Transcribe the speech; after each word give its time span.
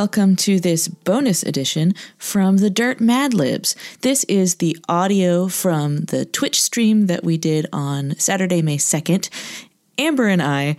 Welcome 0.00 0.34
to 0.34 0.58
this 0.58 0.88
bonus 0.88 1.42
edition 1.42 1.92
from 2.16 2.56
the 2.56 2.70
Dirt 2.70 3.02
Mad 3.02 3.34
Libs. 3.34 3.76
This 4.00 4.24
is 4.24 4.54
the 4.54 4.74
audio 4.88 5.46
from 5.46 6.06
the 6.06 6.24
Twitch 6.24 6.62
stream 6.62 7.06
that 7.08 7.22
we 7.22 7.36
did 7.36 7.66
on 7.70 8.18
Saturday, 8.18 8.62
May 8.62 8.78
2nd. 8.78 9.28
Amber 9.98 10.26
and 10.26 10.40
I 10.40 10.78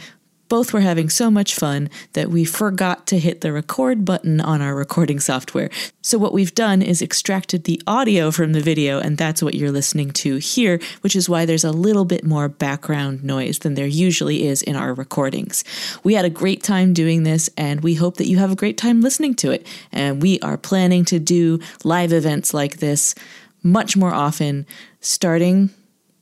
both 0.51 0.73
were 0.73 0.81
having 0.81 1.09
so 1.09 1.31
much 1.31 1.55
fun 1.55 1.89
that 2.11 2.27
we 2.27 2.43
forgot 2.43 3.07
to 3.07 3.17
hit 3.17 3.39
the 3.39 3.53
record 3.53 4.03
button 4.03 4.41
on 4.41 4.61
our 4.61 4.75
recording 4.75 5.17
software. 5.17 5.69
So, 6.01 6.17
what 6.17 6.33
we've 6.33 6.53
done 6.53 6.81
is 6.81 7.01
extracted 7.01 7.63
the 7.63 7.81
audio 7.87 8.31
from 8.31 8.51
the 8.51 8.59
video, 8.59 8.99
and 8.99 9.17
that's 9.17 9.41
what 9.41 9.55
you're 9.55 9.71
listening 9.71 10.11
to 10.11 10.35
here, 10.39 10.81
which 10.99 11.15
is 11.15 11.29
why 11.29 11.45
there's 11.45 11.63
a 11.63 11.71
little 11.71 12.03
bit 12.03 12.25
more 12.25 12.49
background 12.49 13.23
noise 13.23 13.59
than 13.59 13.75
there 13.75 13.87
usually 13.87 14.45
is 14.45 14.61
in 14.61 14.75
our 14.75 14.93
recordings. 14.93 15.63
We 16.03 16.15
had 16.15 16.25
a 16.25 16.29
great 16.29 16.63
time 16.63 16.91
doing 16.93 17.23
this, 17.23 17.49
and 17.55 17.79
we 17.79 17.93
hope 17.93 18.17
that 18.17 18.27
you 18.27 18.37
have 18.39 18.51
a 18.51 18.57
great 18.57 18.77
time 18.77 18.99
listening 18.99 19.35
to 19.35 19.51
it. 19.51 19.65
And 19.93 20.21
we 20.21 20.37
are 20.41 20.57
planning 20.57 21.05
to 21.05 21.17
do 21.17 21.61
live 21.85 22.11
events 22.11 22.53
like 22.53 22.79
this 22.79 23.15
much 23.63 23.95
more 23.95 24.13
often 24.13 24.65
starting 24.99 25.69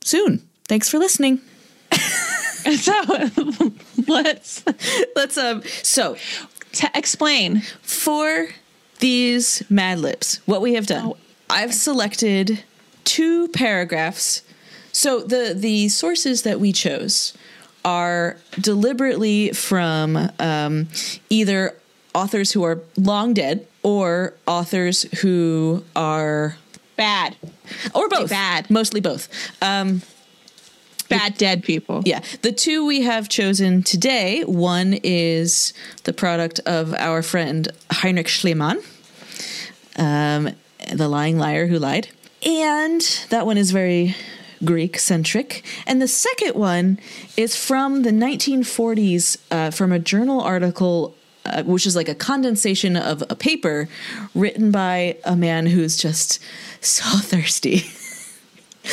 soon. 0.04 0.48
Thanks 0.68 0.88
for 0.88 1.00
listening. 1.00 1.40
So 2.76 2.92
let's 4.06 4.64
Let's 5.16 5.36
um 5.38 5.62
so 5.82 6.16
to 6.72 6.90
explain. 6.94 7.60
for 7.82 8.48
these 9.00 9.62
Mad 9.70 9.98
Libs, 9.98 10.40
what 10.46 10.60
we 10.60 10.74
have 10.74 10.86
done, 10.86 11.12
I've 11.48 11.74
selected 11.74 12.62
two 13.04 13.48
paragraphs. 13.48 14.42
So 14.92 15.20
the 15.20 15.54
the 15.56 15.88
sources 15.88 16.42
that 16.42 16.60
we 16.60 16.72
chose 16.72 17.32
are 17.84 18.36
deliberately 18.60 19.52
from 19.52 20.30
um, 20.38 20.88
either 21.30 21.74
authors 22.14 22.52
who 22.52 22.62
are 22.62 22.80
long 22.96 23.32
dead 23.34 23.66
or 23.82 24.34
authors 24.46 25.02
who 25.22 25.82
are 25.96 26.56
Bad. 26.96 27.36
or 27.94 28.08
both 28.10 28.28
bad. 28.28 28.68
mostly 28.70 29.00
both. 29.00 29.28
Um, 29.62 30.02
Bad 31.10 31.36
dead 31.36 31.64
people. 31.64 32.02
Yeah. 32.06 32.22
The 32.42 32.52
two 32.52 32.86
we 32.86 33.02
have 33.02 33.28
chosen 33.28 33.82
today 33.82 34.42
one 34.44 34.98
is 35.02 35.74
the 36.04 36.12
product 36.12 36.60
of 36.60 36.94
our 36.94 37.20
friend 37.22 37.68
Heinrich 37.90 38.28
Schliemann, 38.28 38.78
um, 39.96 40.50
The 40.92 41.08
Lying 41.08 41.36
Liar 41.36 41.66
Who 41.66 41.78
Lied. 41.78 42.08
And 42.46 43.02
that 43.30 43.44
one 43.44 43.58
is 43.58 43.72
very 43.72 44.14
Greek 44.64 44.98
centric. 44.98 45.64
And 45.86 46.00
the 46.00 46.08
second 46.08 46.54
one 46.54 47.00
is 47.36 47.56
from 47.56 48.02
the 48.02 48.10
1940s 48.10 49.38
uh, 49.50 49.70
from 49.70 49.92
a 49.92 49.98
journal 49.98 50.40
article. 50.40 51.14
Uh, 51.46 51.62
which 51.62 51.86
is 51.86 51.96
like 51.96 52.08
a 52.08 52.14
condensation 52.14 52.96
of 52.96 53.24
a 53.30 53.34
paper 53.34 53.88
written 54.34 54.70
by 54.70 55.16
a 55.24 55.34
man 55.34 55.64
who's 55.64 55.96
just 55.96 56.38
so 56.82 57.02
thirsty 57.18 57.82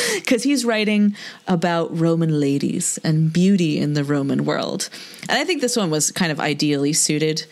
because 0.14 0.42
he's 0.42 0.64
writing 0.64 1.14
about 1.46 1.96
Roman 1.96 2.40
ladies 2.40 2.98
and 3.04 3.32
beauty 3.32 3.78
in 3.78 3.94
the 3.94 4.04
Roman 4.04 4.44
world. 4.44 4.88
And 5.28 5.38
I 5.38 5.44
think 5.44 5.60
this 5.60 5.76
one 5.76 5.90
was 5.90 6.10
kind 6.10 6.32
of 6.32 6.40
ideally 6.40 6.92
suited 6.92 7.46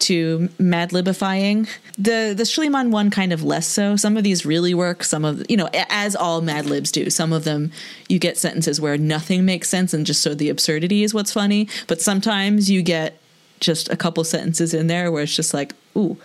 to 0.00 0.48
madlibifying. 0.58 1.68
The 1.96 2.34
the 2.36 2.42
Schliemann 2.42 2.90
one 2.90 3.10
kind 3.10 3.32
of 3.32 3.42
less 3.42 3.66
so. 3.66 3.96
Some 3.96 4.16
of 4.16 4.24
these 4.24 4.44
really 4.44 4.74
work. 4.74 5.04
Some 5.04 5.24
of 5.24 5.44
you 5.48 5.56
know, 5.56 5.68
as 5.72 6.16
all 6.16 6.40
Mad 6.40 6.66
Libs 6.66 6.90
do. 6.90 7.08
Some 7.08 7.32
of 7.32 7.44
them 7.44 7.70
you 8.08 8.18
get 8.18 8.36
sentences 8.36 8.80
where 8.80 8.98
nothing 8.98 9.44
makes 9.44 9.68
sense 9.68 9.94
and 9.94 10.04
just 10.04 10.22
so 10.22 10.34
the 10.34 10.48
absurdity 10.48 11.04
is 11.04 11.14
what's 11.14 11.32
funny. 11.32 11.68
But 11.86 12.00
sometimes 12.00 12.70
you 12.70 12.82
get 12.82 13.18
just 13.60 13.88
a 13.90 13.96
couple 13.96 14.24
sentences 14.24 14.74
in 14.74 14.88
there 14.88 15.12
where 15.12 15.22
it's 15.22 15.36
just 15.36 15.54
like, 15.54 15.72
ooh, 15.96 16.16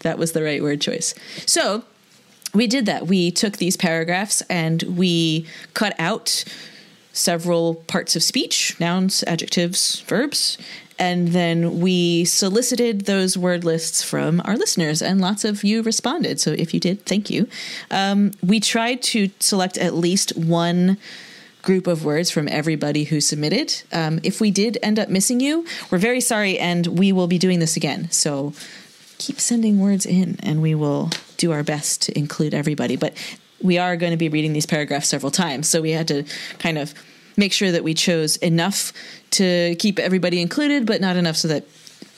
that 0.00 0.18
was 0.18 0.32
the 0.32 0.42
right 0.42 0.62
word 0.62 0.80
choice. 0.80 1.14
So 1.46 1.84
we 2.54 2.66
did 2.66 2.86
that. 2.86 3.06
We 3.06 3.30
took 3.30 3.56
these 3.58 3.76
paragraphs 3.76 4.42
and 4.48 4.82
we 4.82 5.46
cut 5.74 5.94
out 5.98 6.44
several 7.12 7.74
parts 7.74 8.16
of 8.16 8.22
speech 8.22 8.78
nouns, 8.78 9.24
adjectives, 9.26 10.00
verbs. 10.00 10.58
And 11.00 11.28
then 11.28 11.78
we 11.78 12.24
solicited 12.24 13.02
those 13.02 13.38
word 13.38 13.64
lists 13.64 14.02
from 14.02 14.42
our 14.44 14.56
listeners, 14.56 15.00
and 15.00 15.20
lots 15.20 15.44
of 15.44 15.62
you 15.62 15.80
responded. 15.82 16.40
So 16.40 16.50
if 16.50 16.74
you 16.74 16.80
did, 16.80 17.06
thank 17.06 17.30
you. 17.30 17.48
Um, 17.88 18.32
we 18.42 18.58
tried 18.58 19.02
to 19.02 19.30
select 19.38 19.78
at 19.78 19.94
least 19.94 20.36
one 20.36 20.98
group 21.62 21.86
of 21.86 22.04
words 22.04 22.30
from 22.32 22.48
everybody 22.48 23.04
who 23.04 23.20
submitted. 23.20 23.82
Um, 23.92 24.18
if 24.24 24.40
we 24.40 24.50
did 24.50 24.76
end 24.82 24.98
up 24.98 25.08
missing 25.08 25.38
you, 25.38 25.66
we're 25.90 25.98
very 25.98 26.20
sorry, 26.20 26.58
and 26.58 26.86
we 26.98 27.12
will 27.12 27.28
be 27.28 27.38
doing 27.38 27.60
this 27.60 27.76
again. 27.76 28.10
So 28.10 28.52
keep 29.18 29.40
sending 29.40 29.80
words 29.80 30.06
in 30.06 30.38
and 30.42 30.62
we 30.62 30.74
will 30.74 31.10
do 31.36 31.52
our 31.52 31.62
best 31.62 32.02
to 32.02 32.18
include 32.18 32.54
everybody. 32.54 32.96
But 32.96 33.14
we 33.60 33.78
are 33.78 33.96
going 33.96 34.12
to 34.12 34.16
be 34.16 34.28
reading 34.28 34.52
these 34.52 34.66
paragraphs 34.66 35.08
several 35.08 35.30
times. 35.30 35.68
So 35.68 35.80
we 35.82 35.90
had 35.90 36.08
to 36.08 36.24
kind 36.58 36.78
of 36.78 36.94
make 37.36 37.52
sure 37.52 37.70
that 37.70 37.84
we 37.84 37.94
chose 37.94 38.36
enough 38.36 38.92
to 39.30 39.76
keep 39.78 39.98
everybody 39.98 40.40
included, 40.40 40.86
but 40.86 41.00
not 41.00 41.16
enough 41.16 41.36
so 41.36 41.48
that 41.48 41.64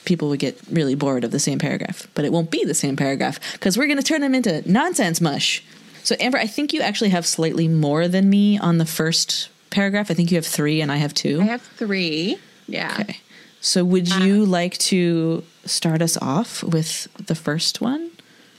people 0.05 0.29
would 0.29 0.39
get 0.39 0.59
really 0.69 0.95
bored 0.95 1.23
of 1.23 1.31
the 1.31 1.39
same 1.39 1.59
paragraph. 1.59 2.07
But 2.13 2.25
it 2.25 2.31
won't 2.31 2.51
be 2.51 2.65
the 2.65 2.73
same 2.73 2.95
paragraph 2.95 3.39
because 3.53 3.77
we're 3.77 3.87
going 3.87 3.97
to 3.97 4.03
turn 4.03 4.21
them 4.21 4.35
into 4.35 4.69
nonsense 4.69 5.21
mush. 5.21 5.63
So, 6.03 6.15
Amber, 6.19 6.39
I 6.39 6.47
think 6.47 6.73
you 6.73 6.81
actually 6.81 7.11
have 7.11 7.25
slightly 7.25 7.67
more 7.67 8.07
than 8.07 8.29
me 8.29 8.57
on 8.57 8.79
the 8.79 8.85
first 8.85 9.49
paragraph. 9.69 10.09
I 10.09 10.15
think 10.15 10.31
you 10.31 10.37
have 10.37 10.45
three 10.45 10.81
and 10.81 10.91
I 10.91 10.97
have 10.97 11.13
two. 11.13 11.41
I 11.41 11.45
have 11.45 11.61
three. 11.61 12.39
Yeah. 12.67 12.97
Okay. 12.99 13.17
So, 13.59 13.85
would 13.85 14.11
uh, 14.11 14.15
you 14.15 14.45
like 14.45 14.77
to 14.79 15.43
start 15.65 16.01
us 16.01 16.17
off 16.17 16.63
with 16.63 17.07
the 17.15 17.35
first 17.35 17.81
one? 17.81 18.11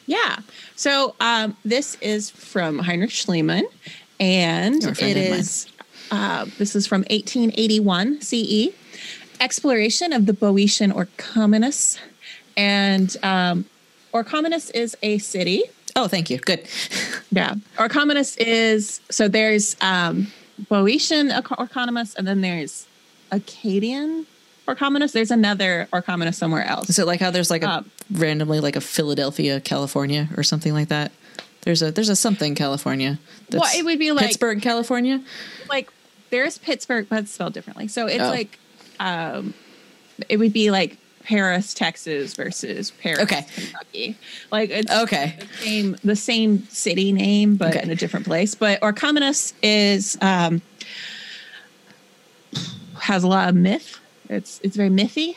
Yeah. 0.07 0.39
So 0.77 1.15
um, 1.21 1.57
this 1.65 1.97
is 2.01 2.31
from 2.31 2.79
Heinrich 2.81 3.11
Schliemann, 3.11 3.65
and 4.19 4.83
it 4.85 5.17
is 5.17 5.69
uh, 6.11 6.47
this 6.59 6.75
is 6.77 6.87
from 6.87 7.03
1881 7.03 8.21
CE. 8.21 8.69
Exploration 9.41 10.13
of 10.13 10.27
the 10.27 10.33
Boeotian 10.33 10.93
Orchomenus, 10.93 11.99
and 12.57 13.17
um, 13.25 13.65
Orchomenus 14.13 14.71
is 14.75 14.97
a 15.03 15.19
city. 15.19 15.65
Oh, 15.97 16.07
thank 16.09 16.31
you. 16.31 16.39
Good. 16.39 16.67
Yeah, 17.35 17.55
Orchomenus 17.79 18.37
is 18.39 19.01
so 19.09 19.27
there's 19.27 19.75
um, 19.81 20.27
Boeotian 20.69 21.31
Orch- 21.31 21.57
Orchomenus, 21.57 22.15
and 22.15 22.27
then 22.27 22.43
there's 22.43 22.87
Arcadian 23.33 24.27
Orchomenus. 24.69 25.13
There's 25.13 25.31
another 25.31 25.89
Orchomenus 25.93 26.35
somewhere 26.35 26.65
else. 26.65 26.89
Is 26.91 26.99
it 26.99 27.07
like 27.07 27.21
how 27.21 27.31
there's 27.31 27.51
like 27.51 27.63
a 27.65 27.71
Um, 27.79 27.91
randomly 28.13 28.61
like 28.61 28.77
a 28.77 28.81
Philadelphia, 28.81 29.61
California, 29.61 30.29
or 30.37 30.43
something 30.43 30.73
like 30.73 30.89
that? 30.89 31.11
There's 31.63 31.83
a 31.83 31.91
there's 31.93 32.09
a 32.09 32.17
something 32.17 32.55
California. 32.55 33.19
Well, 33.53 33.63
it 33.77 33.85
would 33.85 33.99
be 33.99 34.13
like- 34.13 34.27
Pittsburgh, 34.27 34.61
California. 34.63 35.21
like 35.69 35.91
there's 36.31 36.59
Pittsburgh, 36.59 37.07
but 37.09 37.21
it's 37.25 37.33
spelled 37.33 37.53
differently. 37.55 37.89
So 37.89 38.07
it's 38.07 38.23
Oh. 38.23 38.29
like 38.29 38.59
um 39.01 39.55
it 40.29 40.37
would 40.39 40.53
be 40.53 40.71
like 40.71 40.97
Paris, 41.25 41.73
Texas 41.73 42.35
versus 42.35 42.91
Paris, 42.91 43.21
Okay. 43.21 43.47
Kentucky. 43.55 44.17
Like 44.51 44.71
it's 44.71 44.91
Okay. 44.91 45.37
the 45.39 45.47
same 45.65 45.97
the 46.03 46.17
same 46.17 46.67
city 46.69 47.13
name, 47.13 47.55
but 47.57 47.71
Okay. 47.77 47.83
in 47.83 47.91
a 47.91 47.95
different 47.95 48.27
place. 48.27 48.55
But 48.57 48.81
Orchomenus 48.81 49.53
is 49.63 50.19
um 50.21 50.63
has 53.01 53.23
a 53.25 53.29
lot 53.29 53.49
of 53.49 53.55
myth. 53.55 53.99
It's 54.33 54.61
it's 54.63 54.77
very 54.77 54.89
mythy 54.91 55.37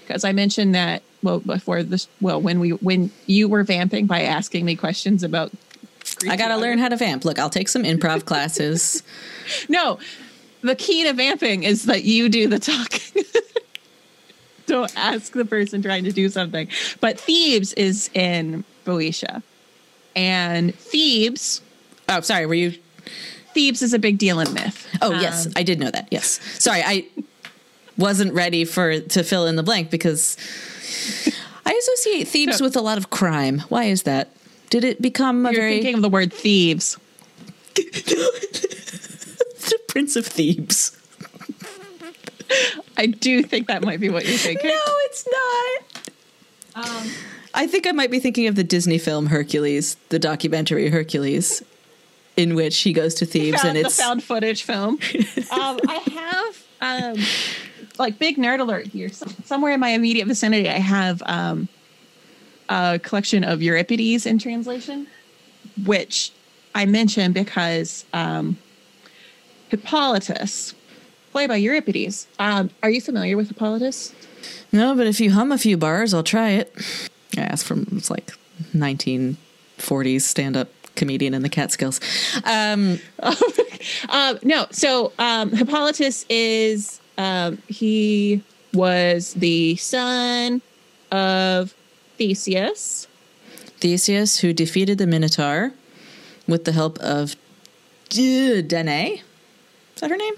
because 0.00 0.24
I 0.24 0.32
mentioned 0.32 0.74
that 0.74 1.02
well 1.22 1.40
before 1.40 1.82
this 1.82 2.08
well 2.20 2.40
when 2.40 2.60
we 2.60 2.70
when 2.70 3.10
you 3.26 3.48
were 3.48 3.62
vamping 3.64 4.06
by 4.06 4.22
asking 4.22 4.64
me 4.64 4.76
questions 4.76 5.22
about 5.22 5.52
I 6.28 6.36
gotta 6.36 6.56
learn 6.56 6.78
how 6.78 6.88
to 6.88 6.96
vamp. 6.96 7.24
Look, 7.24 7.38
I'll 7.38 7.50
take 7.50 7.68
some 7.68 7.82
improv 7.82 8.24
classes. 8.30 9.02
No, 9.68 9.98
the 10.62 10.74
key 10.76 11.04
to 11.04 11.12
vamping 11.12 11.62
is 11.62 11.84
that 11.86 12.04
you 12.04 12.28
do 12.28 12.46
the 12.48 12.58
talking. 12.58 13.22
Don't 14.66 14.92
ask 14.96 15.32
the 15.32 15.44
person 15.44 15.82
trying 15.82 16.04
to 16.04 16.12
do 16.12 16.28
something. 16.28 16.68
But 17.00 17.20
Thebes 17.20 17.74
is 17.74 18.08
in 18.14 18.64
Boeotia. 18.84 19.42
And 20.16 20.74
Thebes 20.74 21.60
Oh, 22.08 22.20
sorry. 22.20 22.46
Were 22.46 22.54
you? 22.54 22.74
Thebes 23.54 23.82
is 23.82 23.92
a 23.94 23.98
big 23.98 24.18
deal 24.18 24.40
in 24.40 24.52
myth. 24.52 24.88
Oh, 25.00 25.12
yes, 25.12 25.46
Um, 25.46 25.52
I 25.56 25.62
did 25.62 25.78
know 25.80 25.90
that. 25.90 26.08
Yes. 26.10 26.40
Sorry, 26.62 26.82
I 26.84 27.06
wasn't 27.96 28.34
ready 28.34 28.64
for 28.64 29.00
to 29.00 29.22
fill 29.22 29.46
in 29.46 29.56
the 29.56 29.62
blank 29.62 29.90
because 29.90 30.36
I 31.66 31.72
associate 31.72 32.28
Thebes 32.28 32.60
No. 32.60 32.66
with 32.66 32.76
a 32.76 32.80
lot 32.80 32.98
of 32.98 33.10
crime. 33.10 33.60
Why 33.68 33.84
is 33.84 34.02
that? 34.04 34.30
Did 34.70 34.84
it 34.84 35.00
become 35.00 35.46
a 35.46 35.52
you're 35.52 35.60
very 35.60 35.74
thinking 35.74 35.94
of 35.94 36.02
the 36.02 36.08
word 36.08 36.32
thieves. 36.32 36.98
the 37.74 39.78
Prince 39.88 40.16
of 40.16 40.26
Thebes? 40.26 40.98
I 42.96 43.06
do 43.06 43.42
think 43.42 43.68
that 43.68 43.82
might 43.82 44.00
be 44.00 44.10
what 44.10 44.26
you're 44.26 44.38
thinking. 44.38 44.70
No, 44.70 44.80
it's 45.06 45.26
not. 45.26 46.10
I 47.54 47.66
think 47.68 47.86
I 47.86 47.92
might 47.92 48.10
be 48.10 48.18
thinking 48.18 48.46
of 48.48 48.56
the 48.56 48.64
Disney 48.64 48.98
film 48.98 49.26
Hercules, 49.26 49.96
the 50.08 50.18
documentary 50.18 50.90
Hercules, 50.90 51.62
in 52.36 52.54
which 52.56 52.80
he 52.80 52.92
goes 52.92 53.14
to 53.16 53.26
Thebes 53.26 53.62
found, 53.62 53.76
and 53.76 53.86
it's 53.86 53.96
the 53.96 54.02
found 54.02 54.22
footage 54.24 54.64
film. 54.64 54.94
um, 55.52 55.78
I 55.88 56.50
have 56.80 57.14
um, 57.14 57.22
like 57.98 58.18
big 58.18 58.36
nerd 58.36 58.60
alert 58.60 58.86
here. 58.86 59.08
So, 59.08 59.26
somewhere 59.44 59.72
in 59.72 59.80
my 59.80 59.90
immediate 59.90 60.26
vicinity, 60.26 60.68
I 60.68 60.78
have 60.78 61.22
um, 61.26 61.68
a 62.68 62.98
collection 63.02 63.44
of 63.44 63.62
Euripides 63.62 64.26
in 64.26 64.38
translation, 64.38 65.06
which 65.84 66.32
I 66.74 66.86
mention 66.86 67.32
because 67.32 68.04
um, 68.12 68.56
Hippolytus, 69.68 70.74
played 71.32 71.48
by 71.48 71.56
Euripides. 71.56 72.26
Um, 72.38 72.70
are 72.82 72.90
you 72.90 73.00
familiar 73.00 73.36
with 73.36 73.48
Hippolytus? 73.48 74.14
no, 74.72 74.94
but 74.94 75.06
if 75.06 75.20
you 75.20 75.30
hum 75.30 75.52
a 75.52 75.58
few 75.58 75.76
bars, 75.76 76.12
I'll 76.12 76.22
try 76.22 76.50
it. 76.50 76.74
I 77.36 77.42
asked 77.42 77.64
from 77.66 77.86
it's 77.92 78.10
like 78.10 78.32
1940s 78.74 80.20
stand-up 80.22 80.68
comedian 80.96 81.34
in 81.34 81.42
the 81.42 81.48
Catskills. 81.48 82.00
Um, 82.44 82.98
Um, 84.08 84.38
no, 84.42 84.66
so 84.70 85.12
um, 85.18 85.50
Hippolytus 85.50 86.24
is 86.28 87.00
um, 87.18 87.58
he 87.68 88.42
was 88.72 89.34
the 89.34 89.76
son 89.76 90.62
of 91.10 91.74
Theseus. 92.16 93.06
Theseus, 93.78 94.38
who 94.38 94.52
defeated 94.52 94.98
the 94.98 95.06
Minotaur 95.06 95.72
with 96.46 96.64
the 96.64 96.72
help 96.72 96.98
of 96.98 97.36
D- 98.08 98.62
Danae. 98.62 99.22
Is 99.94 100.00
that 100.00 100.10
her 100.10 100.16
name? 100.16 100.34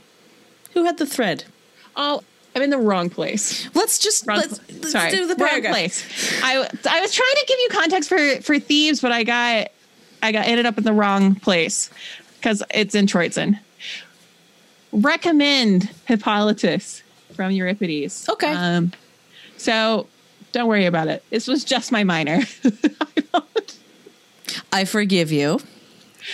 Who 0.74 0.84
had 0.84 0.98
the 0.98 1.06
thread? 1.06 1.44
Oh, 1.96 2.22
I'm 2.54 2.62
in 2.62 2.70
the 2.70 2.78
wrong 2.78 3.10
place. 3.10 3.68
Let's 3.74 3.98
just 3.98 4.26
Wrong, 4.26 4.38
let's, 4.38 4.60
let's 4.68 4.92
sorry, 4.92 5.10
do 5.10 5.26
the 5.26 5.36
wrong 5.36 5.60
place. 5.62 6.04
I 6.42 6.56
I 6.88 7.00
was 7.00 7.12
trying 7.14 7.34
to 7.34 7.44
give 7.46 7.58
you 7.58 7.68
context 7.70 8.08
for 8.08 8.42
for 8.42 8.58
thieves, 8.58 9.00
but 9.00 9.12
I 9.12 9.24
got 9.24 9.68
I 10.22 10.32
got 10.32 10.46
ended 10.46 10.66
up 10.66 10.78
in 10.78 10.84
the 10.84 10.92
wrong 10.92 11.34
place 11.34 11.90
because 12.36 12.62
it's 12.70 12.94
in 12.94 13.06
Troezen. 13.06 13.58
Recommend 14.92 15.84
Hippolytus 16.06 17.02
from 17.34 17.50
Euripides. 17.50 18.28
Okay. 18.28 18.52
Um, 18.52 18.92
so 19.56 20.06
don't 20.52 20.68
worry 20.68 20.86
about 20.86 21.08
it. 21.08 21.22
This 21.30 21.46
was 21.46 21.64
just 21.64 21.92
my 21.92 22.04
minor. 22.04 22.40
I 24.72 24.84
forgive 24.84 25.32
you. 25.32 25.60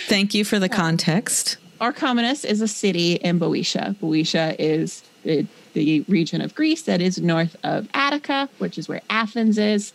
Thank 0.07 0.33
you 0.33 0.43
for 0.45 0.59
the 0.59 0.69
context. 0.69 1.57
Orchomenus 1.79 2.45
is 2.45 2.61
a 2.61 2.67
city 2.67 3.13
in 3.15 3.39
Boeotia. 3.39 3.95
Boeotia 3.99 4.55
is 4.57 5.03
the, 5.23 5.45
the 5.73 6.01
region 6.07 6.41
of 6.41 6.55
Greece 6.55 6.83
that 6.83 7.01
is 7.01 7.19
north 7.19 7.55
of 7.63 7.87
Attica, 7.93 8.49
which 8.59 8.77
is 8.77 8.87
where 8.87 9.01
Athens 9.09 9.57
is. 9.57 9.93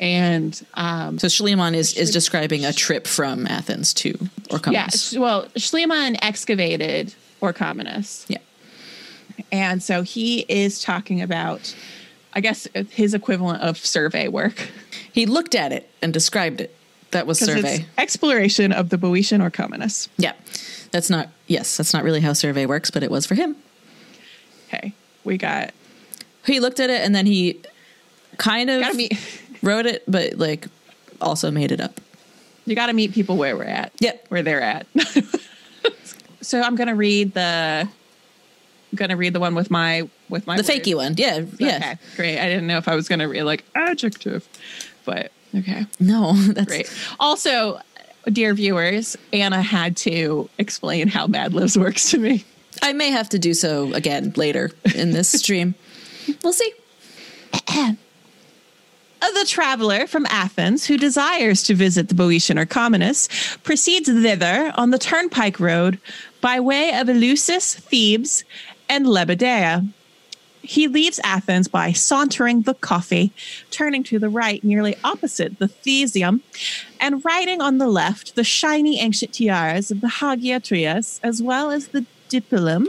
And 0.00 0.64
um, 0.74 1.18
So 1.18 1.28
Schliemann 1.28 1.74
is, 1.74 1.96
is 1.96 2.10
describing 2.10 2.64
a 2.64 2.72
trip 2.72 3.06
from 3.06 3.46
Athens 3.46 3.94
to 3.94 4.12
Orchomenus. 4.50 5.12
yeah, 5.12 5.20
well, 5.20 5.46
Schliemann 5.56 6.16
excavated 6.22 7.14
Orchomenus. 7.40 8.24
Yeah. 8.28 8.38
And 9.52 9.82
so 9.82 10.02
he 10.02 10.40
is 10.48 10.80
talking 10.82 11.22
about, 11.22 11.74
I 12.34 12.40
guess, 12.40 12.66
his 12.90 13.14
equivalent 13.14 13.62
of 13.62 13.78
survey 13.78 14.28
work. 14.28 14.68
He 15.12 15.26
looked 15.26 15.54
at 15.54 15.72
it 15.72 15.88
and 16.02 16.12
described 16.12 16.60
it. 16.60 16.74
That 17.12 17.26
was 17.26 17.38
survey. 17.38 17.76
it's 17.76 17.84
exploration 17.96 18.70
of 18.72 18.90
the 18.90 18.98
Boeotian 18.98 19.40
Orchomenus. 19.40 20.08
Yeah. 20.18 20.34
That's 20.90 21.08
not, 21.08 21.28
yes, 21.46 21.76
that's 21.76 21.94
not 21.94 22.04
really 22.04 22.20
how 22.20 22.32
survey 22.34 22.66
works, 22.66 22.90
but 22.90 23.02
it 23.02 23.10
was 23.10 23.24
for 23.26 23.34
him. 23.34 23.56
Okay, 24.68 24.92
we 25.24 25.38
got, 25.38 25.72
He 26.46 26.60
looked 26.60 26.80
at 26.80 26.90
it 26.90 27.00
and 27.02 27.14
then 27.14 27.24
he 27.24 27.60
kind 28.36 28.68
of 28.68 28.94
meet, 28.94 29.18
wrote 29.62 29.86
it, 29.86 30.02
but 30.06 30.34
like 30.38 30.66
also 31.20 31.50
made 31.50 31.72
it 31.72 31.80
up. 31.80 32.00
you 32.66 32.74
got 32.74 32.86
to 32.88 32.92
meet 32.92 33.12
people 33.12 33.36
where 33.38 33.56
we're 33.56 33.64
at. 33.64 33.92
Yep. 34.00 34.26
where 34.28 34.42
they're 34.42 34.60
at. 34.60 34.86
so 36.40 36.60
I'm 36.60 36.76
gonna 36.76 36.94
read 36.94 37.34
the, 37.34 37.88
I'm 37.88 38.96
gonna 38.96 39.16
read 39.16 39.32
the 39.32 39.40
one 39.40 39.54
with 39.54 39.70
my 39.70 40.08
with 40.28 40.46
my 40.46 40.56
The 40.56 40.62
words. 40.62 40.70
fakey 40.70 40.94
one. 40.94 41.14
Yeah. 41.16 41.44
Yeah. 41.58 41.76
Okay, 41.76 41.98
great. 42.16 42.38
I 42.38 42.48
didn't 42.48 42.66
know 42.66 42.78
if 42.78 42.88
I 42.88 42.94
was 42.94 43.08
gonna 43.08 43.28
read 43.28 43.42
like 43.44 43.64
adjective, 43.74 44.48
but 45.04 45.32
okay, 45.56 45.86
No, 46.00 46.32
that's 46.52 46.66
great. 46.66 46.92
Also, 47.20 47.80
dear 48.32 48.54
viewers, 48.54 49.16
Anna 49.32 49.62
had 49.62 49.96
to 49.98 50.48
explain 50.58 51.08
how 51.08 51.26
Mad 51.26 51.54
Libs 51.54 51.78
works 51.78 52.10
to 52.10 52.18
me. 52.18 52.44
I 52.82 52.92
may 52.92 53.10
have 53.10 53.28
to 53.30 53.38
do 53.38 53.54
so 53.54 53.92
again 53.94 54.32
later 54.36 54.70
in 54.94 55.12
this 55.12 55.28
stream. 55.32 55.74
We'll 56.44 56.52
see. 56.52 56.72
Uh, 59.20 59.32
the 59.32 59.44
traveler 59.48 60.06
from 60.06 60.26
Athens 60.26 60.86
who 60.86 60.96
desires 60.96 61.64
to 61.64 61.74
visit 61.74 62.08
the 62.08 62.14
Boeotian 62.14 62.56
Orchomenus 62.56 63.28
proceeds 63.64 64.08
thither 64.08 64.72
on 64.76 64.90
the 64.90 64.98
turnpike 64.98 65.58
road 65.58 65.98
by 66.40 66.60
way 66.60 66.92
of 66.98 67.08
Eleusis, 67.08 67.74
Thebes, 67.74 68.44
and 68.88 69.06
Lebedea. 69.06 69.88
He 70.62 70.88
leaves 70.88 71.20
Athens 71.24 71.68
by 71.68 71.92
sauntering 71.92 72.62
the 72.62 72.74
coffee, 72.74 73.32
turning 73.70 74.02
to 74.04 74.18
the 74.18 74.28
right 74.28 74.62
nearly 74.62 74.96
opposite 75.02 75.58
the 75.58 75.68
Thesium, 75.68 76.40
and 77.00 77.24
riding 77.24 77.60
on 77.60 77.78
the 77.78 77.86
left 77.86 78.34
the 78.34 78.44
shiny 78.44 79.00
ancient 79.00 79.32
tiaras 79.32 79.90
of 79.90 80.00
the 80.00 80.08
Hagia 80.08 80.60
Trias, 80.60 81.20
as 81.22 81.42
well 81.42 81.70
as 81.70 81.88
the 81.88 82.04
Dipylon 82.28 82.88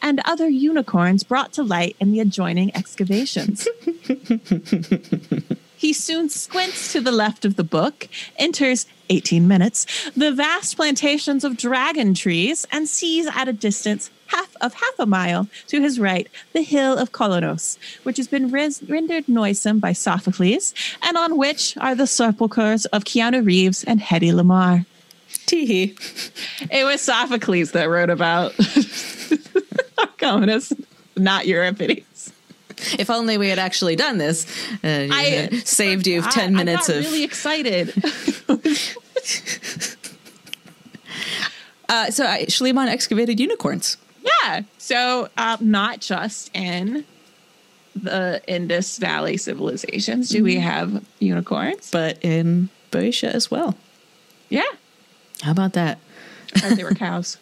and 0.00 0.20
other 0.24 0.48
unicorns 0.48 1.24
brought 1.24 1.52
to 1.54 1.62
light 1.62 1.96
in 2.00 2.12
the 2.12 2.20
adjoining 2.20 2.74
excavations. 2.76 3.66
He 5.78 5.92
soon 5.92 6.28
squints 6.28 6.92
to 6.92 7.00
the 7.00 7.12
left 7.12 7.44
of 7.44 7.54
the 7.54 7.62
book, 7.62 8.08
enters 8.36 8.84
18 9.10 9.46
minutes, 9.46 10.10
the 10.16 10.32
vast 10.32 10.74
plantations 10.74 11.44
of 11.44 11.56
dragon 11.56 12.14
trees, 12.14 12.66
and 12.72 12.88
sees 12.88 13.28
at 13.28 13.46
a 13.46 13.52
distance 13.52 14.10
half 14.26 14.56
of 14.60 14.74
half 14.74 14.98
a 14.98 15.06
mile 15.06 15.48
to 15.68 15.80
his 15.80 16.00
right 16.00 16.26
the 16.52 16.62
hill 16.62 16.98
of 16.98 17.12
Kolonos, 17.12 17.78
which 18.02 18.16
has 18.16 18.26
been 18.26 18.50
res- 18.50 18.82
rendered 18.88 19.28
noisome 19.28 19.78
by 19.78 19.92
Sophocles, 19.92 20.74
and 21.00 21.16
on 21.16 21.38
which 21.38 21.76
are 21.78 21.94
the 21.94 22.08
sepulchres 22.08 22.86
of 22.86 23.04
Keanu 23.04 23.46
Reeves 23.46 23.84
and 23.84 24.00
Hedy 24.00 24.32
Lamarr. 24.32 24.84
Tee 25.46 25.96
It 26.72 26.84
was 26.84 27.00
Sophocles 27.00 27.70
that 27.70 27.88
wrote 27.88 28.10
about 28.10 28.52
Kolonos, 30.18 30.72
not 31.16 31.46
Euripides. 31.46 32.07
If 32.98 33.10
only 33.10 33.38
we 33.38 33.48
had 33.48 33.58
actually 33.58 33.96
done 33.96 34.18
this. 34.18 34.46
Uh, 34.84 35.08
I 35.10 35.48
saved 35.64 36.06
you 36.06 36.22
I- 36.24 36.30
10 36.30 36.54
minutes 36.54 36.88
of. 36.88 37.04
really 37.04 37.24
excited. 37.24 37.92
Uh, 41.90 42.10
so 42.10 42.26
I, 42.26 42.44
Schliemann 42.44 42.88
excavated 42.88 43.40
unicorns. 43.40 43.96
Yeah. 44.44 44.60
So, 44.76 45.30
um, 45.38 45.56
not 45.70 46.00
just 46.00 46.50
in 46.54 47.06
the 47.96 48.42
Indus 48.46 48.98
Valley 48.98 49.38
civilizations 49.38 50.28
do 50.28 50.44
we 50.44 50.56
have 50.56 51.02
unicorns. 51.18 51.90
but 51.90 52.18
in 52.22 52.68
Boeotia 52.90 53.34
as 53.34 53.50
well. 53.50 53.74
Yeah. 54.50 54.62
How 55.40 55.50
about 55.52 55.72
that? 55.72 55.98
Or 56.62 56.74
they 56.74 56.84
were 56.84 56.92
cows. 56.94 57.38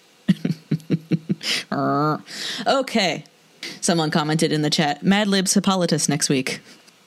Okay. 2.67 3.25
Someone 3.81 4.11
commented 4.11 4.53
in 4.53 4.63
the 4.63 4.71
chat 4.71 5.03
Mad 5.03 5.29
Libs 5.29 5.55
Hippolytus 5.55 6.09
next 6.09 6.29
week. 6.29 6.61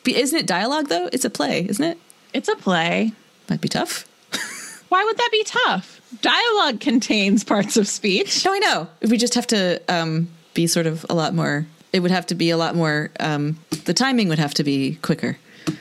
Isn't 0.07 0.39
it 0.39 0.47
dialogue, 0.47 0.87
though? 0.87 1.09
It's 1.11 1.25
a 1.25 1.29
play, 1.29 1.65
isn't 1.67 1.83
it? 1.83 1.97
It's 2.33 2.47
a 2.47 2.55
play. 2.55 3.11
Might 3.49 3.61
be 3.61 3.67
tough. 3.67 4.07
Why 4.89 5.03
would 5.03 5.17
that 5.17 5.29
be 5.31 5.43
tough? 5.43 6.01
Dialogue 6.21 6.79
contains 6.79 7.43
parts 7.43 7.77
of 7.77 7.87
speech. 7.87 8.43
No, 8.45 8.53
I 8.53 8.59
know. 8.59 8.87
We 9.07 9.17
just 9.17 9.35
have 9.35 9.47
to 9.47 9.81
um, 9.87 10.27
be 10.53 10.65
sort 10.67 10.87
of 10.87 11.05
a 11.09 11.13
lot 11.13 11.33
more. 11.33 11.65
It 11.93 11.99
would 11.99 12.11
have 12.11 12.25
to 12.27 12.35
be 12.35 12.49
a 12.49 12.57
lot 12.57 12.75
more. 12.75 13.11
Um, 13.19 13.59
the 13.85 13.93
timing 13.93 14.29
would 14.29 14.39
have 14.39 14.53
to 14.55 14.63
be 14.63 14.95
quicker. 15.01 15.37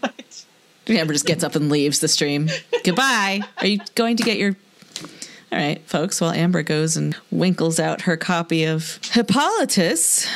What? 0.00 0.44
Amber 0.86 1.14
just 1.14 1.24
gets 1.26 1.42
up 1.42 1.54
and 1.54 1.70
leaves 1.70 2.00
the 2.00 2.08
stream. 2.08 2.50
Goodbye. 2.84 3.40
Are 3.58 3.66
you 3.66 3.78
going 3.94 4.16
to 4.18 4.22
get 4.22 4.36
your. 4.36 4.54
All 5.54 5.60
right, 5.60 5.80
folks, 5.88 6.20
while 6.20 6.32
Amber 6.32 6.64
goes 6.64 6.96
and 6.96 7.14
winkles 7.30 7.78
out 7.78 8.00
her 8.02 8.16
copy 8.16 8.64
of 8.64 8.98
Hippolytus. 9.12 10.26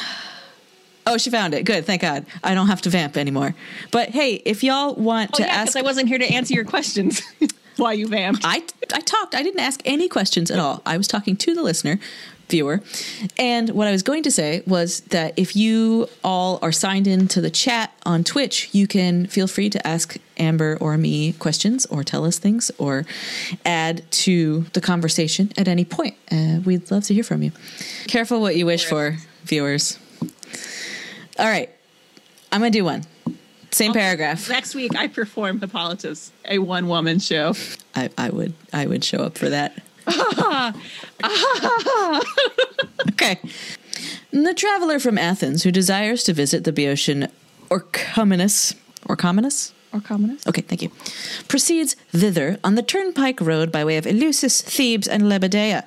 Oh, 1.08 1.16
she 1.18 1.28
found 1.28 1.54
it. 1.54 1.64
Good. 1.64 1.84
Thank 1.86 2.02
God. 2.02 2.24
I 2.44 2.54
don't 2.54 2.68
have 2.68 2.82
to 2.82 2.90
vamp 2.90 3.16
anymore. 3.16 3.56
But 3.90 4.10
hey, 4.10 4.34
if 4.44 4.62
y'all 4.62 4.94
want 4.94 5.30
Oh, 5.34 5.38
to 5.38 5.42
yeah, 5.42 5.48
ask. 5.54 5.76
I 5.76 5.82
wasn't 5.82 6.06
here 6.08 6.18
to 6.18 6.24
answer 6.24 6.54
your 6.54 6.64
questions. 6.64 7.20
Why 7.78 7.94
you 7.94 8.06
vamped. 8.06 8.42
I 8.44 8.62
I 8.94 9.00
talked. 9.00 9.34
I 9.34 9.42
didn't 9.42 9.58
ask 9.58 9.80
any 9.84 10.08
questions 10.08 10.52
at 10.52 10.60
all. 10.60 10.82
I 10.86 10.96
was 10.96 11.08
talking 11.08 11.34
to 11.38 11.52
the 11.54 11.64
listener, 11.64 11.98
viewer, 12.48 12.80
and 13.38 13.70
what 13.70 13.86
I 13.86 13.92
was 13.92 14.02
going 14.02 14.22
to 14.24 14.30
say 14.30 14.62
was 14.66 15.00
that 15.10 15.34
if 15.36 15.54
you 15.54 16.08
all 16.24 16.58
are 16.62 16.72
signed 16.72 17.06
into 17.06 17.40
the 17.40 17.50
chat 17.50 17.92
on 18.04 18.24
Twitch, 18.24 18.68
you 18.72 18.86
can 18.86 19.26
feel 19.26 19.46
free 19.46 19.70
to 19.70 19.86
ask 19.86 20.16
Amber 20.38 20.78
or 20.80 20.96
me 20.96 21.32
questions, 21.34 21.86
or 21.86 22.02
tell 22.02 22.24
us 22.24 22.38
things, 22.38 22.70
or 22.78 23.04
add 23.64 24.10
to 24.10 24.62
the 24.72 24.80
conversation 24.80 25.52
at 25.56 25.68
any 25.68 25.84
point. 25.84 26.14
Uh, 26.30 26.60
we'd 26.64 26.90
love 26.90 27.04
to 27.04 27.14
hear 27.14 27.24
from 27.24 27.42
you. 27.42 27.52
Careful 28.06 28.40
what 28.40 28.56
you 28.56 28.66
wish 28.66 28.84
for, 28.84 29.16
viewers. 29.44 29.98
All 31.38 31.46
right, 31.46 31.70
I'm 32.50 32.60
gonna 32.60 32.70
do 32.70 32.84
one. 32.84 33.04
Same 33.70 33.92
paragraph. 33.92 34.48
Next 34.48 34.74
week, 34.74 34.96
I 34.96 35.08
perform 35.08 35.60
Hippolytus, 35.60 36.32
a 36.46 36.58
one 36.58 36.88
woman 36.88 37.18
show. 37.18 37.54
I, 37.94 38.08
I 38.16 38.30
would 38.30 38.54
I 38.72 38.86
would 38.86 39.04
show 39.04 39.18
up 39.18 39.36
for 39.36 39.50
that. 39.50 39.82
okay. 43.10 43.38
The 44.30 44.54
traveler 44.54 44.98
from 44.98 45.18
Athens 45.18 45.62
who 45.62 45.70
desires 45.70 46.24
to 46.24 46.32
visit 46.32 46.64
the 46.64 46.72
Boeotian 46.72 47.28
Orchomenus 47.70 48.74
Orchomenus? 49.08 49.72
Or 49.92 50.00
commonest. 50.00 50.46
Okay, 50.46 50.60
thank 50.60 50.82
you. 50.82 50.90
Proceeds 51.48 51.94
thither 52.12 52.58
on 52.62 52.74
the 52.74 52.82
turnpike 52.82 53.40
road 53.40 53.72
by 53.72 53.84
way 53.84 53.96
of 53.96 54.04
Eleusis, 54.04 54.62
Thebes, 54.62 55.08
and 55.08 55.24
Lebedea. 55.24 55.84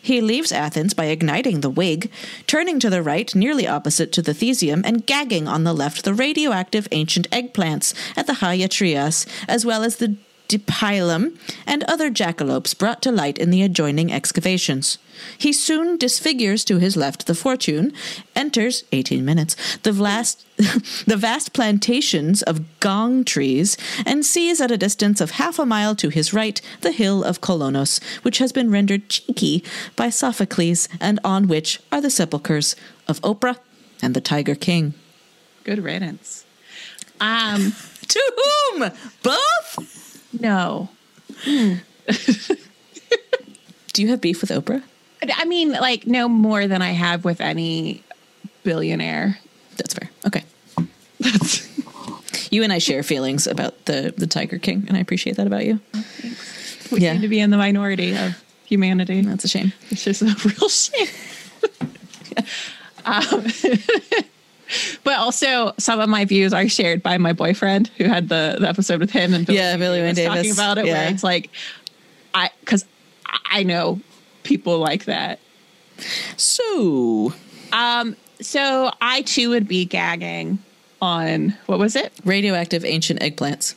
He 0.00 0.20
leaves 0.20 0.52
Athens 0.52 0.92
by 0.92 1.06
igniting 1.06 1.60
the 1.60 1.70
wig, 1.70 2.10
turning 2.46 2.78
to 2.80 2.90
the 2.90 3.02
right, 3.02 3.34
nearly 3.34 3.66
opposite 3.66 4.12
to 4.12 4.22
the 4.22 4.32
Thesium, 4.32 4.82
and 4.84 5.06
gagging 5.06 5.48
on 5.48 5.64
the 5.64 5.72
left 5.72 6.04
the 6.04 6.14
radioactive 6.14 6.88
ancient 6.92 7.28
eggplants 7.30 7.94
at 8.16 8.26
the 8.26 8.34
Hagia 8.34 8.68
Trias, 8.68 9.26
as 9.48 9.64
well 9.64 9.82
as 9.82 9.96
the 9.96 10.16
Dipylon 10.48 11.36
and 11.66 11.84
other 11.84 12.10
jackalopes 12.10 12.76
brought 12.76 13.02
to 13.02 13.12
light 13.12 13.38
in 13.38 13.50
the 13.50 13.62
adjoining 13.62 14.10
excavations. 14.10 14.98
He 15.36 15.52
soon 15.52 15.98
disfigures 15.98 16.64
to 16.64 16.78
his 16.78 16.96
left 16.96 17.26
the 17.26 17.34
fortune, 17.34 17.92
enters, 18.34 18.84
18 18.92 19.24
minutes, 19.24 19.56
the 19.78 19.92
vast, 19.92 20.46
the 21.06 21.16
vast 21.16 21.52
plantations 21.52 22.42
of 22.42 22.80
gong 22.80 23.24
trees, 23.24 23.76
and 24.06 24.24
sees 24.24 24.60
at 24.60 24.70
a 24.70 24.78
distance 24.78 25.20
of 25.20 25.32
half 25.32 25.58
a 25.58 25.66
mile 25.66 25.94
to 25.96 26.08
his 26.08 26.32
right 26.32 26.60
the 26.80 26.92
hill 26.92 27.22
of 27.22 27.40
Kolonos, 27.40 28.02
which 28.22 28.38
has 28.38 28.52
been 28.52 28.70
rendered 28.70 29.08
cheeky 29.08 29.62
by 29.96 30.08
Sophocles, 30.08 30.88
and 31.00 31.20
on 31.24 31.48
which 31.48 31.80
are 31.92 32.00
the 32.00 32.10
sepulchres 32.10 32.74
of 33.06 33.20
Oprah 33.20 33.58
and 34.00 34.14
the 34.14 34.20
Tiger 34.20 34.54
King. 34.54 34.94
Good 35.64 35.82
riddance. 35.82 36.44
Um, 37.20 37.74
To 38.08 38.32
whom? 38.36 38.90
Both? 39.22 39.97
No. 40.32 40.88
Do 43.92 44.02
you 44.02 44.08
have 44.10 44.20
beef 44.20 44.40
with 44.40 44.50
Oprah? 44.50 44.82
I 45.34 45.44
mean, 45.44 45.72
like, 45.72 46.06
no 46.06 46.28
more 46.28 46.66
than 46.68 46.80
I 46.82 46.90
have 46.92 47.24
with 47.24 47.40
any 47.40 48.02
billionaire. 48.62 49.38
That's 49.76 49.94
fair. 49.94 50.10
Okay. 50.26 50.44
That's 51.20 51.66
you 52.52 52.62
and 52.62 52.72
I 52.72 52.78
share 52.78 53.02
feelings 53.02 53.46
about 53.46 53.84
the 53.86 54.14
the 54.16 54.26
Tiger 54.26 54.58
King, 54.58 54.84
and 54.88 54.96
I 54.96 55.00
appreciate 55.00 55.36
that 55.36 55.46
about 55.46 55.66
you. 55.66 55.80
We 56.90 57.00
Yeah. 57.00 57.12
seem 57.12 57.22
to 57.22 57.28
be 57.28 57.40
in 57.40 57.50
the 57.50 57.56
minority 57.58 58.16
of 58.16 58.42
humanity. 58.64 59.20
That's 59.22 59.44
a 59.44 59.48
shame. 59.48 59.72
It's 59.90 60.04
just 60.04 60.22
a 60.22 60.26
real 60.44 60.68
shame. 60.68 61.08
um, 63.04 63.46
but 65.04 65.18
also, 65.18 65.72
some 65.78 66.00
of 66.00 66.08
my 66.08 66.24
views 66.24 66.52
are 66.52 66.68
shared 66.68 67.02
by 67.02 67.18
my 67.18 67.32
boyfriend 67.32 67.88
who 67.96 68.04
had 68.04 68.28
the, 68.28 68.56
the 68.60 68.68
episode 68.68 69.00
with 69.00 69.10
him 69.10 69.34
and 69.34 69.46
Billy 69.46 69.58
Yeah, 69.58 69.76
Billy 69.76 70.00
Wayne 70.00 70.14
was 70.16 70.24
talking 70.24 70.52
about 70.52 70.78
it. 70.78 70.86
Yeah. 70.86 70.92
Where 71.04 71.12
it's 71.12 71.24
like, 71.24 71.50
I 72.34 72.50
because 72.60 72.84
I 73.46 73.62
know 73.62 74.00
people 74.42 74.78
like 74.78 75.04
that. 75.06 75.38
So, 76.36 77.32
Um, 77.72 78.16
so 78.40 78.90
I 79.00 79.22
too 79.22 79.50
would 79.50 79.66
be 79.68 79.84
gagging 79.84 80.58
on 81.02 81.56
what 81.66 81.78
was 81.78 81.96
it? 81.96 82.12
radioactive 82.24 82.84
ancient 82.84 83.20
eggplants. 83.20 83.74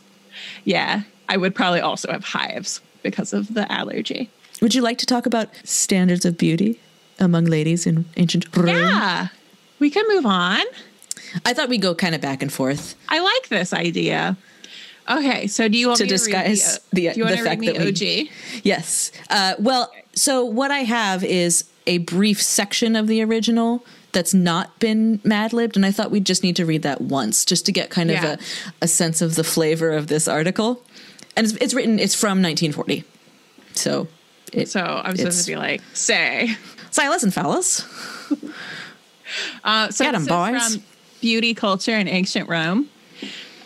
Yeah, 0.64 1.04
I 1.30 1.38
would 1.38 1.56
probably 1.56 1.80
also 1.82 2.12
have 2.12 2.24
hives 2.24 2.82
because 3.04 3.34
of 3.34 3.54
the 3.54 3.72
allergy. 3.72 4.30
Would 4.62 4.76
you 4.76 4.82
like 4.82 4.98
to 5.00 5.06
talk 5.06 5.26
about 5.26 5.50
standards 5.64 6.26
of 6.26 6.38
beauty 6.38 6.80
among 7.20 7.46
ladies 7.46 7.88
in 7.88 8.06
ancient 8.18 8.56
Rome? 8.56 8.68
Yeah, 8.68 9.28
we 9.82 9.90
can 9.90 10.06
move 10.08 10.26
on. 10.26 10.62
I 11.46 11.54
thought 11.54 11.68
we'd 11.68 11.82
go 11.82 11.94
kind 11.94 12.16
of 12.16 12.22
back 12.22 12.42
and 12.42 12.52
forth. 12.52 12.96
I 13.10 13.20
like 13.20 13.50
this 13.50 13.74
idea. 13.74 14.38
Okay, 15.10 15.48
so 15.48 15.68
do 15.68 15.78
you 15.78 15.88
want 15.88 15.98
To 15.98 16.04
me 16.04 16.10
to 16.10 16.16
disguise 16.16 16.80
the, 16.94 17.08
the- 17.08 17.14
do 17.14 17.20
you 17.20 17.26
want 17.26 17.32
the 17.38 17.44
to 17.44 17.50
fact 17.50 17.60
read 17.62 17.74
me 17.74 17.78
that 17.78 18.00
we- 18.02 18.22
OG? 18.28 18.30
Yes. 18.64 19.12
Uh, 19.30 19.56
well, 19.60 19.92
so 20.14 20.46
what 20.46 20.72
I 20.72 20.80
have 20.80 21.24
is 21.24 21.66
a 21.88 21.98
brief 22.00 22.42
section 22.42 22.96
of 22.96 23.08
the 23.08 23.22
original 23.24 23.84
that's 24.12 24.34
not 24.34 24.78
been 24.80 25.20
mad 25.24 25.54
libbed, 25.54 25.76
and 25.78 25.86
I 25.86 25.92
thought 25.92 26.12
we'd 26.12 26.26
just 26.26 26.44
need 26.44 26.56
to 26.58 26.66
read 26.66 26.84
that 26.84 27.02
once 27.02 27.44
just 27.46 27.66
to 27.66 27.72
get 27.72 27.90
kind 27.90 28.12
of 28.12 28.18
Yeah. 28.18 28.36
a, 28.82 28.84
a 28.84 28.88
sense 28.88 29.22
of 29.22 29.36
the 29.36 29.44
flavor 29.44 29.92
of 29.92 30.08
this 30.08 30.28
article. 30.28 30.84
And 31.36 31.48
it's, 31.48 31.56
it's 31.62 31.74
written, 31.74 31.98
it's 31.98 32.14
from 32.14 32.42
1940. 32.42 33.04
So, 33.74 34.08
it, 34.52 34.68
So 34.70 34.82
I'm 34.82 35.16
supposed 35.16 35.46
to 35.46 35.52
be 35.52 35.56
like, 35.56 35.82
say. 35.94 36.56
Silas 36.92 37.24
and 37.24 37.34
Phallus. 37.34 37.86
Uh, 39.64 39.90
so 39.90 40.04
Get 40.06 40.16
'em, 40.16 40.22
this 40.26 40.32
is 40.32 40.36
boys. 40.36 40.74
from 40.76 40.84
Beauty 41.22 41.54
Culture 41.54 41.96
in 41.98 42.08
Ancient 42.08 42.50
Rome. 42.50 42.90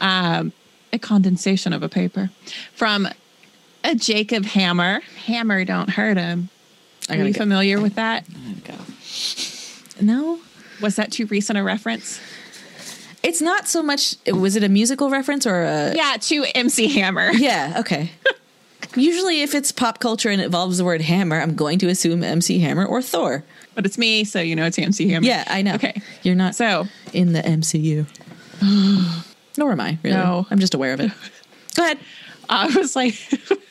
Um, 0.01 0.51
a 0.93 0.99
condensation 0.99 1.73
of 1.73 1.83
a 1.83 1.89
paper 1.89 2.29
from 2.73 3.07
a 3.83 3.95
Jacob 3.95 4.45
Hammer. 4.45 5.01
Hammer, 5.25 5.63
don't 5.65 5.89
hurt 5.89 6.17
him. 6.17 6.49
Are 7.09 7.15
you 7.15 7.25
get- 7.25 7.37
familiar 7.37 7.79
with 7.81 7.95
that? 7.95 8.25
No, 10.01 10.39
Was 10.81 10.95
that 10.97 11.11
too 11.11 11.25
recent 11.27 11.57
a 11.57 11.63
reference? 11.63 12.19
it's 13.23 13.41
not 13.41 13.67
so 13.67 13.81
much. 13.81 14.15
Was 14.27 14.55
it 14.55 14.63
a 14.63 14.69
musical 14.69 15.09
reference 15.09 15.47
or 15.47 15.63
a? 15.63 15.93
Yeah, 15.95 16.17
to 16.19 16.45
MC 16.53 16.87
Hammer. 16.99 17.31
Yeah, 17.33 17.77
okay. 17.79 18.11
Usually, 18.95 19.41
if 19.41 19.53
it's 19.55 19.71
pop 19.71 19.99
culture 19.99 20.29
and 20.29 20.39
it 20.41 20.45
involves 20.45 20.77
the 20.77 20.85
word 20.85 21.01
hammer, 21.01 21.41
I'm 21.41 21.55
going 21.55 21.79
to 21.79 21.87
assume 21.89 22.23
MC 22.23 22.59
Hammer 22.59 22.85
or 22.85 23.01
Thor. 23.01 23.43
But 23.75 23.85
it's 23.85 23.97
me, 23.97 24.23
so 24.23 24.39
you 24.39 24.55
know 24.55 24.65
it's 24.65 24.79
MC 24.79 25.09
Hammer. 25.09 25.25
Yeah, 25.25 25.43
I 25.47 25.61
know. 25.61 25.75
Okay. 25.75 26.01
You're 26.23 26.35
not 26.35 26.55
So 26.55 26.87
in 27.13 27.33
the 27.33 27.41
MCU. 27.41 28.05
Nor 29.57 29.71
am 29.71 29.81
I, 29.81 29.97
really. 30.03 30.15
No. 30.15 30.47
I'm 30.49 30.59
just 30.59 30.73
aware 30.73 30.93
of 30.93 30.99
it. 31.01 31.11
Go 31.75 31.83
ahead. 31.83 31.99
I 32.49 32.67
was 32.75 32.95
like, 32.95 33.15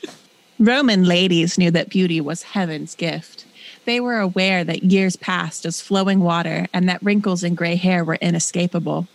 Roman 0.59 1.05
ladies 1.05 1.59
knew 1.59 1.71
that 1.71 1.89
beauty 1.89 2.21
was 2.21 2.43
heaven's 2.43 2.95
gift. 2.95 3.47
They 3.85 4.01
were 4.01 4.19
aware 4.19 4.65
that 4.65 4.85
years 4.85 5.17
passed 5.17 5.67
as 5.67 5.81
flowing 5.81 6.21
water 6.21 6.67
and 6.73 6.89
that 6.89 7.03
wrinkles 7.03 7.43
and 7.43 7.57
gray 7.57 7.77
hair 7.77 8.05
were 8.05 8.17
inescapable. 8.17 9.07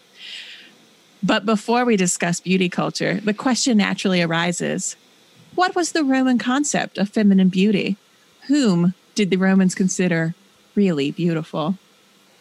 But 1.21 1.45
before 1.45 1.85
we 1.85 1.97
discuss 1.97 2.39
beauty 2.39 2.69
culture, 2.69 3.15
the 3.15 3.33
question 3.33 3.77
naturally 3.77 4.21
arises 4.21 4.95
what 5.55 5.75
was 5.75 5.91
the 5.91 6.03
Roman 6.03 6.37
concept 6.37 6.97
of 6.97 7.09
feminine 7.09 7.49
beauty? 7.49 7.97
Whom 8.47 8.93
did 9.15 9.29
the 9.29 9.37
Romans 9.37 9.75
consider 9.75 10.35
really 10.79 11.11
beautiful? 11.11 11.77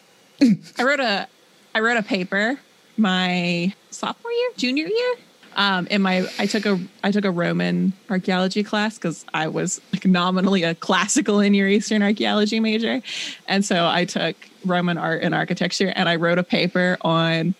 I 0.77 0.83
wrote 0.83 1.01
a 1.01 1.27
I 1.75 1.81
wrote 1.81 1.97
a 1.97 2.03
paper 2.03 2.57
my 2.95 3.73
sophomore 3.91 4.31
year, 4.31 4.49
junior 4.55 4.87
year. 4.87 5.15
Um, 5.57 5.87
in 5.87 6.01
my 6.01 6.25
I 6.39 6.45
took 6.45 6.65
a 6.65 6.79
I 7.03 7.11
took 7.11 7.25
a 7.25 7.31
Roman 7.31 7.91
archaeology 8.09 8.63
class 8.63 8.97
because 8.97 9.25
I 9.33 9.49
was 9.49 9.81
like 9.91 10.05
nominally 10.05 10.63
a 10.63 10.73
classical 10.73 11.41
and 11.41 11.51
Near 11.51 11.67
Eastern 11.67 12.01
archaeology 12.01 12.61
major, 12.61 13.01
and 13.45 13.65
so 13.65 13.85
I 13.85 14.05
took 14.05 14.37
Roman 14.63 14.97
art 14.97 15.21
and 15.21 15.35
architecture, 15.35 15.91
and 15.93 16.07
I 16.07 16.15
wrote 16.15 16.37
a 16.37 16.43
paper 16.43 16.97
on 17.01 17.55